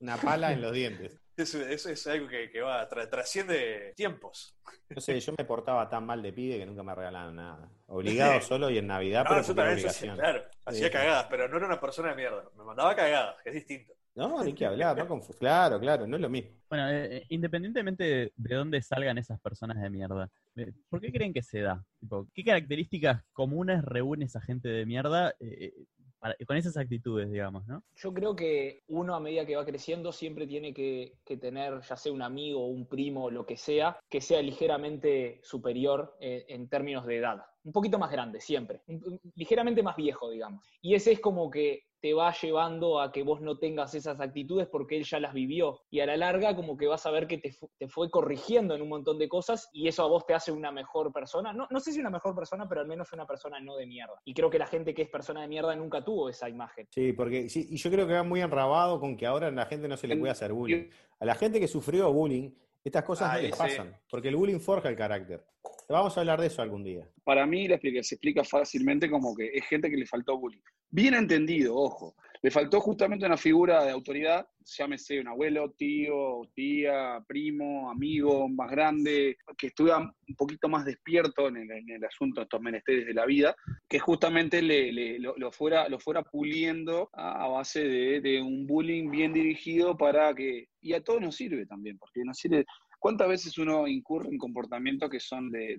Una 0.00 0.16
pala 0.16 0.52
en 0.52 0.62
los 0.62 0.72
dientes. 0.72 1.18
Eso, 1.36 1.60
eso 1.64 1.88
es 1.90 2.06
algo 2.08 2.28
que, 2.28 2.50
que 2.50 2.60
va, 2.60 2.88
tra- 2.90 3.08
trasciende 3.08 3.92
tiempos. 3.96 4.56
No 4.90 5.00
sé, 5.00 5.18
yo 5.18 5.32
me 5.38 5.44
portaba 5.44 5.88
tan 5.88 6.04
mal 6.04 6.20
de 6.22 6.32
pibe 6.32 6.58
que 6.58 6.66
nunca 6.66 6.82
me 6.82 6.94
regalaron 6.94 7.36
nada. 7.36 7.70
Obligado 7.86 8.40
solo 8.40 8.68
y 8.68 8.78
en 8.78 8.86
Navidad, 8.88 9.24
No, 9.24 9.30
pero 9.30 9.42
yo 9.42 9.54
también, 9.54 9.78
yo 9.78 9.88
sí, 9.88 10.04
obligación. 10.08 10.16
claro, 10.16 10.44
hacía 10.66 10.86
Sí. 10.86 10.92
cagadas, 10.92 11.26
pero 11.30 11.48
no 11.48 11.56
era 11.58 11.66
una 11.66 11.80
persona 11.80 12.08
de 12.10 12.16
mierda. 12.16 12.44
Me 12.56 12.64
mandaba 12.64 12.94
cagadas, 12.96 13.36
que 13.42 13.48
es 13.50 13.54
distinto. 13.54 13.92
No, 14.14 14.42
ni 14.44 14.52
que 14.54 14.66
hablar, 14.66 14.96
no 14.96 15.08
confu- 15.08 15.36
Claro, 15.38 15.80
claro, 15.80 16.06
no 16.06 16.16
es 16.16 16.22
lo 16.22 16.28
mismo. 16.28 16.50
Bueno, 16.68 16.88
eh, 16.90 17.16
eh, 17.18 17.26
independientemente 17.28 18.04
de, 18.04 18.32
de 18.36 18.54
dónde 18.54 18.82
salgan 18.82 19.18
esas 19.18 19.40
personas 19.40 19.80
de 19.80 19.90
mierda, 19.90 20.30
eh, 20.56 20.72
¿por 20.88 21.00
qué 21.00 21.12
creen 21.12 21.32
que 21.32 21.42
se 21.42 21.60
da? 21.60 21.84
Tipo, 22.00 22.26
¿Qué 22.34 22.44
características 22.44 23.22
comunes 23.32 23.82
reúne 23.84 24.24
esa 24.24 24.40
gente 24.40 24.68
de 24.68 24.86
mierda 24.86 25.34
eh, 25.40 25.72
para- 26.18 26.36
con 26.46 26.56
esas 26.56 26.76
actitudes, 26.76 27.30
digamos, 27.30 27.66
¿no? 27.66 27.82
Yo 27.96 28.14
creo 28.14 28.36
que 28.36 28.84
uno 28.88 29.14
a 29.14 29.20
medida 29.20 29.44
que 29.44 29.56
va 29.56 29.64
creciendo 29.66 30.12
siempre 30.12 30.46
tiene 30.46 30.72
que, 30.72 31.18
que 31.24 31.36
tener, 31.36 31.80
ya 31.82 31.96
sea 31.96 32.12
un 32.12 32.22
amigo, 32.22 32.66
un 32.68 32.86
primo, 32.86 33.28
lo 33.30 33.44
que 33.44 33.56
sea, 33.56 33.98
que 34.08 34.20
sea 34.20 34.40
ligeramente 34.40 35.40
superior 35.42 36.16
eh, 36.20 36.44
en 36.48 36.68
términos 36.68 37.06
de 37.06 37.16
edad. 37.18 37.42
Un 37.64 37.72
poquito 37.72 37.98
más 37.98 38.10
grande, 38.10 38.40
siempre. 38.40 38.82
Un- 38.86 39.02
un- 39.04 39.20
ligeramente 39.34 39.82
más 39.82 39.96
viejo, 39.96 40.30
digamos. 40.30 40.64
Y 40.80 40.94
ese 40.94 41.12
es 41.12 41.20
como 41.20 41.50
que 41.50 41.84
te 42.02 42.12
va 42.14 42.34
llevando 42.34 43.00
a 43.00 43.12
que 43.12 43.22
vos 43.22 43.40
no 43.40 43.58
tengas 43.58 43.94
esas 43.94 44.20
actitudes 44.20 44.66
porque 44.66 44.96
él 44.96 45.04
ya 45.04 45.20
las 45.20 45.32
vivió. 45.32 45.80
Y 45.88 46.00
a 46.00 46.06
la 46.06 46.16
larga 46.16 46.56
como 46.56 46.76
que 46.76 46.88
vas 46.88 47.06
a 47.06 47.12
ver 47.12 47.28
que 47.28 47.38
te, 47.38 47.52
fu- 47.52 47.70
te 47.78 47.88
fue 47.88 48.10
corrigiendo 48.10 48.74
en 48.74 48.82
un 48.82 48.88
montón 48.88 49.18
de 49.18 49.28
cosas 49.28 49.70
y 49.72 49.86
eso 49.86 50.02
a 50.02 50.08
vos 50.08 50.26
te 50.26 50.34
hace 50.34 50.50
una 50.50 50.72
mejor 50.72 51.12
persona. 51.12 51.52
No, 51.52 51.68
no 51.70 51.78
sé 51.80 51.92
si 51.92 52.00
una 52.00 52.10
mejor 52.10 52.34
persona, 52.34 52.68
pero 52.68 52.80
al 52.80 52.88
menos 52.88 53.12
una 53.12 53.24
persona 53.24 53.60
no 53.60 53.76
de 53.76 53.86
mierda. 53.86 54.20
Y 54.24 54.34
creo 54.34 54.50
que 54.50 54.58
la 54.58 54.66
gente 54.66 54.92
que 54.92 55.02
es 55.02 55.08
persona 55.08 55.42
de 55.42 55.48
mierda 55.48 55.76
nunca 55.76 56.04
tuvo 56.04 56.28
esa 56.28 56.48
imagen. 56.48 56.88
Sí, 56.90 57.12
porque 57.12 57.48
sí, 57.48 57.68
y 57.70 57.76
yo 57.76 57.88
creo 57.90 58.06
que 58.06 58.14
va 58.14 58.24
muy 58.24 58.40
enrabado 58.40 58.98
con 58.98 59.16
que 59.16 59.24
ahora 59.26 59.46
a 59.46 59.50
la 59.52 59.66
gente 59.66 59.86
no 59.86 59.96
se 59.96 60.08
le 60.08 60.16
puede 60.16 60.32
hacer 60.32 60.52
bullying. 60.52 60.88
A 61.20 61.24
la 61.24 61.36
gente 61.36 61.60
que 61.60 61.68
sufrió 61.68 62.12
bullying, 62.12 62.50
estas 62.82 63.04
cosas 63.04 63.28
no 63.30 63.36
Ay, 63.38 63.42
les 63.44 63.52
sí. 63.54 63.58
pasan, 63.62 63.96
porque 64.10 64.26
el 64.28 64.34
bullying 64.34 64.58
forja 64.58 64.88
el 64.88 64.96
carácter. 64.96 65.44
Vamos 65.88 66.16
a 66.16 66.20
hablar 66.20 66.40
de 66.40 66.46
eso 66.46 66.62
algún 66.62 66.84
día. 66.84 67.06
Para 67.24 67.46
mí 67.46 67.68
la 67.68 67.74
explica- 67.76 68.02
se 68.02 68.14
explica 68.14 68.44
fácilmente 68.44 69.10
como 69.10 69.34
que 69.34 69.50
es 69.52 69.64
gente 69.66 69.90
que 69.90 69.96
le 69.96 70.06
faltó 70.06 70.38
bullying. 70.38 70.60
Bien 70.90 71.14
entendido, 71.14 71.74
ojo. 71.76 72.14
Le 72.42 72.50
faltó 72.50 72.80
justamente 72.80 73.24
una 73.24 73.36
figura 73.36 73.84
de 73.84 73.92
autoridad, 73.92 74.44
llámese 74.76 75.20
un 75.20 75.28
abuelo, 75.28 75.70
tío, 75.78 76.40
tía, 76.54 77.24
primo, 77.28 77.88
amigo 77.88 78.48
más 78.48 78.68
grande, 78.68 79.36
que 79.56 79.68
estuviera 79.68 79.98
un 79.98 80.36
poquito 80.36 80.68
más 80.68 80.84
despierto 80.84 81.46
en 81.46 81.56
el, 81.56 82.04
asunto 82.04 82.40
de 82.40 82.44
estos 82.44 82.60
menesteres 82.60 83.06
de 83.06 83.14
la 83.14 83.26
vida, 83.26 83.54
que 83.88 84.00
justamente 84.00 84.60
le, 84.60 85.20
lo, 85.20 85.52
fuera, 85.52 85.88
lo 85.88 86.00
fuera 86.00 86.22
puliendo 86.24 87.10
a, 87.12 87.44
a 87.44 87.48
base 87.48 87.84
de, 87.84 88.20
de 88.20 88.42
un 88.42 88.66
bullying 88.66 89.08
bien 89.08 89.32
dirigido 89.32 89.96
para 89.96 90.34
que... 90.34 90.66
Y 90.80 90.94
a 90.94 91.00
todos 91.00 91.20
nos 91.20 91.36
sirve 91.36 91.64
también, 91.66 91.96
porque 91.96 92.24
nos 92.24 92.38
sirve... 92.38 92.66
¿Cuántas 93.02 93.26
veces 93.26 93.58
uno 93.58 93.88
incurre 93.88 94.28
en 94.28 94.38
comportamientos 94.38 95.10
que 95.10 95.18
son 95.18 95.50
de, 95.50 95.76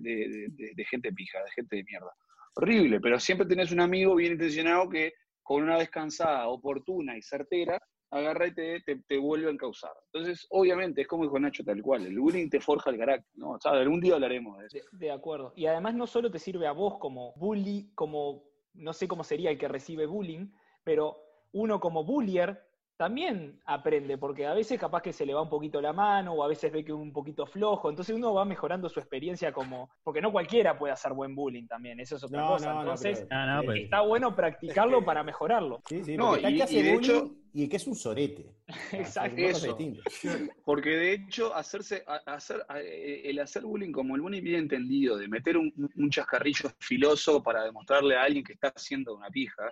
gente 0.90 1.10
pija, 1.10 1.42
de 1.42 1.50
gente 1.52 1.76
de 1.76 1.84
mierda? 1.84 2.12
Horrible, 2.54 3.00
pero 3.00 3.18
siempre 3.18 3.46
tenés 3.46 3.72
un 3.72 3.80
amigo 3.80 4.14
bien 4.14 4.32
intencionado 4.32 4.90
que 4.90 5.14
con 5.42 5.62
una 5.62 5.78
descansada 5.78 6.46
oportuna 6.48 7.16
y 7.16 7.22
certera 7.22 7.80
agarra 8.10 8.48
y 8.48 8.54
te, 8.54 8.80
te, 8.82 8.96
te 9.08 9.16
vuelve 9.16 9.48
a 9.48 9.52
encauzar. 9.52 9.92
Entonces, 10.12 10.46
obviamente, 10.50 11.00
es 11.00 11.08
como 11.08 11.22
dijo 11.22 11.38
Nacho, 11.38 11.64
tal 11.64 11.80
cual, 11.80 12.04
el 12.04 12.18
bullying 12.18 12.50
te 12.50 12.60
forja 12.60 12.90
el 12.90 12.98
carácter, 12.98 13.32
¿no? 13.36 13.52
O 13.52 13.68
algún 13.68 14.02
día 14.02 14.16
hablaremos 14.16 14.58
de 14.58 14.66
eso. 14.66 14.78
De, 14.92 15.06
de 15.06 15.10
acuerdo. 15.10 15.54
Y 15.56 15.64
además 15.64 15.94
no 15.94 16.06
solo 16.06 16.30
te 16.30 16.38
sirve 16.38 16.66
a 16.66 16.72
vos 16.72 16.98
como 16.98 17.32
bully, 17.36 17.90
como, 17.94 18.44
no 18.74 18.92
sé 18.92 19.08
cómo 19.08 19.24
sería 19.24 19.50
el 19.50 19.56
que 19.56 19.68
recibe 19.68 20.04
bullying, 20.04 20.52
pero 20.84 21.16
uno 21.52 21.80
como 21.80 22.04
bullier 22.04 22.60
también 22.96 23.60
aprende, 23.64 24.18
porque 24.18 24.46
a 24.46 24.54
veces 24.54 24.78
capaz 24.78 25.02
que 25.02 25.12
se 25.12 25.26
le 25.26 25.34
va 25.34 25.42
un 25.42 25.48
poquito 25.48 25.80
la 25.80 25.92
mano 25.92 26.32
o 26.32 26.42
a 26.44 26.48
veces 26.48 26.72
ve 26.72 26.84
que 26.84 26.92
es 26.92 26.96
un 26.98 27.12
poquito 27.12 27.46
flojo, 27.46 27.90
entonces 27.90 28.14
uno 28.14 28.32
va 28.34 28.44
mejorando 28.44 28.88
su 28.88 29.00
experiencia 29.00 29.52
como, 29.52 29.90
porque 30.02 30.20
no 30.20 30.30
cualquiera 30.30 30.78
puede 30.78 30.92
hacer 30.92 31.12
buen 31.12 31.34
bullying 31.34 31.66
también, 31.66 31.98
eso 32.00 32.16
es 32.16 32.24
otra 32.24 32.40
No, 32.42 32.48
cosa, 32.48 32.72
no, 32.72 32.80
entonces 32.80 33.26
No, 33.30 33.56
no, 33.56 33.62
pues, 33.64 33.80
está 33.82 34.00
bueno 34.02 34.34
practicarlo 34.36 35.04
para 35.04 35.22
mejorarlo. 35.24 35.80
Sí, 35.88 36.02
sí, 36.04 36.16
No, 36.16 36.36
y- 36.36 36.40
que 36.56 36.62
hace 36.62 36.78
y 36.78 36.82
de 36.82 36.92
bullying 36.92 37.10
hecho- 37.10 37.34
y 37.52 37.68
que 37.68 37.76
es 37.76 37.86
un 37.86 37.94
sorete. 37.94 38.46
Exacto. 38.92 39.36
Son 39.36 39.46
cosas 39.46 39.64
Eso. 39.64 39.76
distintas. 39.76 40.04
Porque 40.64 40.90
de 40.90 41.12
hecho, 41.12 41.54
hacerse, 41.54 42.04
hacer, 42.26 42.64
eh, 42.76 43.22
el 43.24 43.38
hacer 43.38 43.62
bullying 43.62 43.92
como 43.92 44.16
el 44.16 44.22
bullying 44.22 44.42
bien 44.42 44.60
entendido, 44.60 45.16
de 45.16 45.28
meter 45.28 45.56
un, 45.56 45.72
un 45.96 46.10
chascarrillo 46.10 46.70
filoso 46.78 47.42
para 47.42 47.64
demostrarle 47.64 48.16
a 48.16 48.22
alguien 48.24 48.44
que 48.44 48.54
está 48.54 48.72
haciendo 48.74 49.14
una 49.16 49.28
pija, 49.28 49.70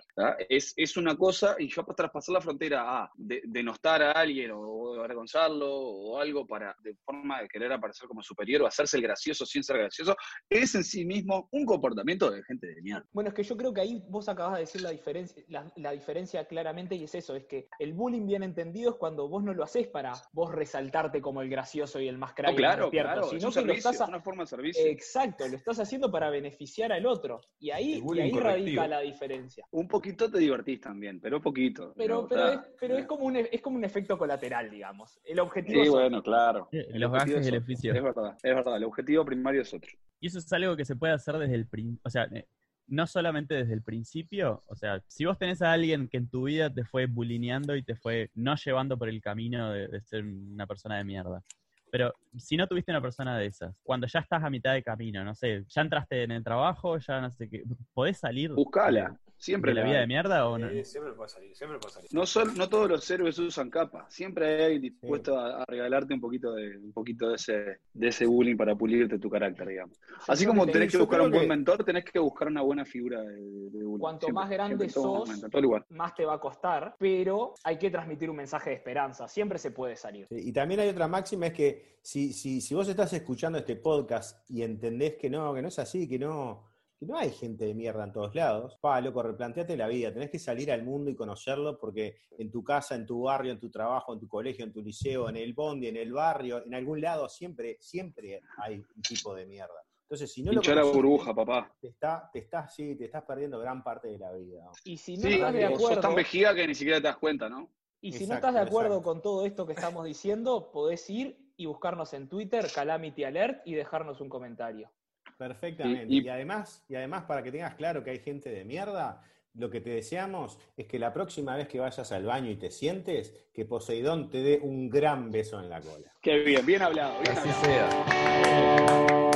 es, 0.49 0.73
es 0.75 0.97
una 0.97 1.15
cosa, 1.15 1.55
y 1.59 1.67
yo 1.67 1.83
traspasar 1.95 2.33
la 2.33 2.41
frontera 2.41 3.03
a 3.03 3.11
de- 3.15 3.41
denostar 3.45 4.01
a 4.01 4.11
alguien 4.11 4.51
o, 4.51 4.59
o 4.59 4.99
avergonzarlo 4.99 5.69
o 5.69 6.19
algo 6.19 6.45
para, 6.45 6.75
de 6.83 6.95
forma 7.03 7.41
de 7.41 7.47
querer 7.47 7.71
aparecer 7.71 8.07
como 8.07 8.21
superior 8.23 8.61
o 8.61 8.67
hacerse 8.67 8.97
el 8.97 9.03
gracioso 9.03 9.45
sin 9.45 9.63
ser 9.63 9.77
gracioso, 9.77 10.15
es 10.49 10.75
en 10.75 10.83
sí 10.83 11.05
mismo 11.05 11.47
un 11.51 11.65
comportamiento 11.65 12.29
de 12.31 12.43
gente 12.43 12.67
de 12.67 12.81
mierda. 12.81 13.05
Bueno, 13.11 13.29
es 13.29 13.33
que 13.35 13.43
yo 13.43 13.57
creo 13.57 13.73
que 13.73 13.81
ahí 13.81 14.03
vos 14.09 14.27
acabas 14.29 14.55
de 14.55 14.61
decir 14.61 14.81
la 14.81 14.91
diferencia, 14.91 15.43
la, 15.47 15.71
la 15.75 15.91
diferencia 15.91 16.45
claramente 16.45 16.95
y 16.95 17.03
es 17.03 17.15
eso, 17.15 17.35
es 17.35 17.45
que 17.45 17.67
el 17.79 17.93
bullying 17.93 18.25
bien 18.25 18.43
entendido 18.43 18.92
es 18.93 18.97
cuando 18.99 19.27
vos 19.27 19.43
no 19.43 19.53
lo 19.53 19.63
haces 19.63 19.87
para 19.87 20.13
vos 20.31 20.53
resaltarte 20.53 21.21
como 21.21 21.41
el 21.41 21.49
gracioso 21.49 21.99
y 21.99 22.07
el 22.07 22.17
más 22.17 22.33
crack 22.33 22.47
No, 22.47 22.51
y 22.51 22.55
el 22.55 22.59
claro, 22.61 22.89
claro, 22.89 23.21
es 23.23 23.29
sino 23.29 23.47
un 23.47 23.53
que 23.53 23.59
lo 23.61 23.65
servicio, 23.67 23.75
estás 23.77 23.95
es 23.95 24.01
a- 24.01 24.05
una 24.07 24.21
forma 24.21 24.43
de 24.43 24.47
servicio. 24.47 24.85
Exacto, 24.85 25.47
lo 25.47 25.57
estás 25.57 25.79
haciendo 25.79 26.11
para 26.11 26.29
beneficiar 26.29 26.91
al 26.91 27.05
otro. 27.05 27.41
Y 27.59 27.71
ahí, 27.71 28.01
y 28.13 28.19
ahí 28.19 28.31
radica 28.31 28.87
la 28.87 28.99
diferencia. 29.01 29.65
Un 29.71 29.87
poquito 29.87 30.29
te 30.31 30.39
divertís 30.39 30.81
también, 30.81 31.19
pero 31.19 31.41
poquito. 31.41 31.93
Pero, 31.97 32.27
pero, 32.27 32.47
es, 32.49 32.59
pero 32.79 32.97
es, 32.97 33.05
como 33.05 33.25
un, 33.25 33.35
es 33.37 33.61
como 33.61 33.77
un 33.77 33.83
efecto 33.83 34.17
colateral, 34.17 34.69
digamos. 34.69 35.19
El 35.23 35.39
objetivo 35.39 35.73
Sí, 35.75 35.81
es 35.81 35.89
otro. 35.89 36.01
bueno, 36.01 36.23
claro. 36.23 36.69
Eh, 36.71 36.87
El 36.89 37.01
los 37.01 37.11
objetivo 37.11 37.35
gajes 37.37 37.47
es 37.47 37.51
del 37.53 37.61
oficio. 37.61 37.93
Es 37.93 38.03
verdad, 38.03 38.37
es 38.41 38.55
verdad. 38.55 38.77
El 38.77 38.83
objetivo 38.85 39.25
primario 39.25 39.61
es 39.61 39.73
otro. 39.73 39.91
Y 40.19 40.27
eso 40.27 40.39
es 40.39 40.53
algo 40.53 40.75
que 40.77 40.85
se 40.85 40.95
puede 40.95 41.13
hacer 41.13 41.37
desde 41.37 41.55
el 41.55 41.67
principio, 41.67 42.01
o 42.05 42.09
sea, 42.09 42.23
eh, 42.31 42.47
no 42.87 43.07
solamente 43.07 43.55
desde 43.55 43.73
el 43.73 43.81
principio, 43.81 44.61
o 44.67 44.75
sea, 44.75 45.01
si 45.07 45.25
vos 45.25 45.37
tenés 45.37 45.61
a 45.61 45.71
alguien 45.71 46.07
que 46.07 46.17
en 46.17 46.29
tu 46.29 46.43
vida 46.43 46.69
te 46.69 46.83
fue 46.83 47.05
bulineando 47.05 47.75
y 47.75 47.83
te 47.83 47.95
fue 47.95 48.29
no 48.35 48.55
llevando 48.55 48.97
por 48.97 49.09
el 49.09 49.21
camino 49.21 49.71
de, 49.71 50.01
ser 50.01 50.23
una 50.23 50.67
persona 50.67 50.97
de 50.97 51.03
mierda. 51.03 51.43
Pero 51.91 52.13
si 52.37 52.57
no 52.57 52.67
tuviste 52.67 52.91
una 52.91 53.01
persona 53.01 53.37
de 53.37 53.45
esas, 53.45 53.75
cuando 53.83 54.07
ya 54.07 54.19
estás 54.19 54.43
a 54.43 54.49
mitad 54.49 54.73
de 54.73 54.81
camino, 54.81 55.23
no 55.23 55.35
sé, 55.35 55.63
ya 55.67 55.81
entraste 55.81 56.23
en 56.23 56.31
el 56.31 56.43
trabajo, 56.43 56.97
ya 56.97 57.21
no 57.21 57.29
sé 57.31 57.49
qué, 57.49 57.63
¿podés 57.93 58.17
salir 58.17 58.51
Buscala. 58.51 59.15
Siempre 59.37 59.71
de 59.71 59.75
la 59.75 59.83
vida 59.83 59.95
hay. 59.95 60.01
de 60.01 60.07
mierda 60.07 60.47
o 60.47 60.57
no? 60.57 60.69
Sí, 60.69 60.85
siempre 60.85 61.13
puede 61.13 61.29
salir, 61.29 61.55
siempre 61.55 61.77
puede 61.79 61.93
salir. 61.93 62.09
No, 62.13 62.25
son, 62.25 62.55
no 62.55 62.69
todos 62.69 62.89
los 62.89 63.11
héroes 63.11 63.37
usan 63.39 63.69
capa. 63.69 64.05
Siempre 64.09 64.47
hay 64.47 64.61
alguien 64.63 64.81
dispuesto 64.83 65.37
a, 65.37 65.61
a 65.61 65.65
regalarte 65.65 66.13
un 66.13 66.21
poquito 66.21 66.53
de 66.53 66.77
un 66.77 66.93
poquito 66.93 67.27
de 67.29 67.35
ese, 67.35 67.79
de 67.93 68.07
ese 68.07 68.25
bullying 68.25 68.55
para 68.55 68.75
pulirte 68.75 69.19
tu 69.19 69.29
carácter, 69.29 69.67
digamos. 69.67 69.99
Así 70.27 70.45
como 70.45 70.65
tenés 70.65 70.91
que 70.91 70.97
buscar 70.97 71.21
un 71.21 71.29
buen 71.31 71.41
que- 71.43 71.47
mentor, 71.49 71.83
tenés 71.83 72.05
que 72.05 72.19
buscar 72.19 72.47
una 72.47 72.61
buena 72.61 72.85
figura 72.85 73.21
de, 73.21 73.35
de 73.35 73.83
bullying. 73.83 73.99
Cuanto 73.99 74.27
Siempre, 74.27 74.41
más 74.43 74.49
grande 74.49 74.89
sos, 74.89 75.27
momento, 75.27 75.85
más 75.89 76.15
te 76.15 76.25
va 76.25 76.35
a 76.35 76.39
costar, 76.39 76.95
pero 76.97 77.53
hay 77.65 77.77
que 77.77 77.89
transmitir 77.89 78.29
un 78.29 78.37
mensaje 78.37 78.69
de 78.69 78.75
esperanza. 78.77 79.27
Siempre 79.27 79.59
se 79.59 79.71
puede 79.71 79.95
salir. 79.97 80.25
Sí, 80.29 80.35
Y 80.39 80.53
también 80.53 80.79
hay 80.79 80.89
otra 80.89 81.07
máxima, 81.09 81.47
es 81.47 81.53
que 81.53 81.97
si, 82.01 82.31
si, 82.33 82.61
si 82.61 82.73
vos 82.75 82.87
estás 82.87 83.11
escuchando 83.13 83.57
este 83.57 83.75
podcast 83.75 84.49
y 84.49 84.61
entendés 84.63 85.15
que 85.15 85.29
no, 85.29 85.53
que 85.53 85.61
no 85.61 85.67
es 85.67 85.79
así, 85.79 86.07
que 86.07 86.17
no, 86.19 86.71
que 87.05 87.11
no 87.11 87.17
hay 87.17 87.31
gente 87.31 87.65
de 87.65 87.73
mierda 87.73 88.03
en 88.05 88.13
todos 88.13 88.33
lados, 88.33 88.77
pa, 88.79 89.01
loco, 89.01 89.21
replanteate 89.21 89.75
la 89.75 89.87
vida, 89.87 90.13
tenés 90.13 90.29
que 90.29 90.39
salir 90.39 90.71
al 90.71 90.83
mundo 90.83 91.09
y 91.11 91.15
conocerlo 91.15 91.77
porque 91.77 92.17
en 92.37 92.49
tu 92.49 92.63
casa, 92.63 92.95
en 92.95 93.05
tu 93.05 93.23
barrio, 93.23 93.51
en 93.51 93.59
tu 93.59 93.69
trabajo, 93.69 94.13
en 94.13 94.19
tu 94.19 94.27
colegio, 94.27 94.63
en 94.63 94.71
tu 94.71 94.81
liceo, 94.81 95.29
en 95.29 95.37
el 95.37 95.53
bondi, 95.53 95.87
en 95.87 95.97
el 95.97 96.13
barrio, 96.13 96.65
en 96.65 96.73
algún 96.73 97.01
lado, 97.01 97.27
siempre, 97.27 97.77
siempre 97.79 98.41
hay 98.57 98.75
un 98.77 99.01
tipo 99.01 99.35
de 99.35 99.45
mierda. 99.45 99.83
Entonces, 100.03 100.31
si 100.31 100.43
no 100.43 100.51
lo 100.51 100.61
Pinchar 100.61 100.75
la 100.75 100.81
conociste, 100.83 101.07
burbuja, 101.07 101.35
papá. 101.35 101.75
te, 101.81 101.87
está, 101.87 102.29
te, 102.31 102.39
estás, 102.39 102.73
sí, 102.73 102.95
te 102.95 103.05
estás 103.05 103.23
perdiendo 103.23 103.59
gran 103.59 103.83
parte 103.83 104.07
de 104.09 104.19
la 104.19 104.31
vida. 104.31 104.69
Y 104.83 104.97
si 104.97 105.17
no 105.17 105.23
Sí, 105.23 105.33
estás 105.33 105.53
de 105.53 105.65
o 105.65 105.69
sos 105.71 105.89
tan 105.89 105.97
acuerdo, 105.97 106.15
vejiga 106.15 106.55
que 106.55 106.67
ni 106.67 106.75
siquiera 106.75 106.99
te 106.99 107.07
das 107.07 107.17
cuenta, 107.17 107.49
¿no? 107.49 107.69
y 107.99 108.11
si 108.11 108.27
no 108.27 108.35
estás 108.35 108.53
de 108.53 108.59
acuerdo 108.59 108.95
exacto. 108.97 109.09
con 109.09 109.21
todo 109.21 109.45
esto 109.45 109.65
que 109.65 109.73
estamos 109.73 110.05
diciendo, 110.05 110.71
podés 110.71 111.09
ir 111.09 111.51
y 111.55 111.65
buscarnos 111.67 112.13
en 112.13 112.27
Twitter, 112.27 112.67
Calamity 112.73 113.23
Alert, 113.23 113.61
y 113.65 113.75
dejarnos 113.75 114.19
un 114.19 114.27
comentario. 114.27 114.91
Perfectamente. 115.37 116.13
Y- 116.13 116.19
Y, 116.19 116.21
y- 116.25 116.29
además, 116.29 116.83
y 116.89 116.95
además, 116.95 117.23
para 117.23 117.43
que 117.43 117.51
tengas 117.51 117.75
claro 117.75 118.03
que 118.03 118.11
hay 118.11 118.19
gente 118.19 118.49
de 118.49 118.63
mierda, 118.65 119.21
lo 119.55 119.69
que 119.69 119.81
te 119.81 119.91
deseamos 119.91 120.57
es 120.77 120.87
que 120.87 120.97
la 120.97 121.13
próxima 121.13 121.55
vez 121.55 121.67
que 121.67 121.79
vayas 121.79 122.11
al 122.11 122.25
baño 122.25 122.49
y 122.49 122.55
te 122.55 122.71
sientes, 122.71 123.33
que 123.53 123.65
Poseidón 123.65 124.29
te 124.31 124.39
dé 124.41 124.59
un 124.63 124.89
gran 124.89 125.29
beso 125.31 125.59
en 125.59 125.69
la 125.69 125.79
cola. 125.79 126.11
Qué 126.21 126.39
bien, 126.39 126.65
bien 126.65 126.81
hablado, 126.81 127.19
bien 127.21 127.37
Así 127.37 127.49
hablado. 127.49 127.91
sea. 128.05 129.32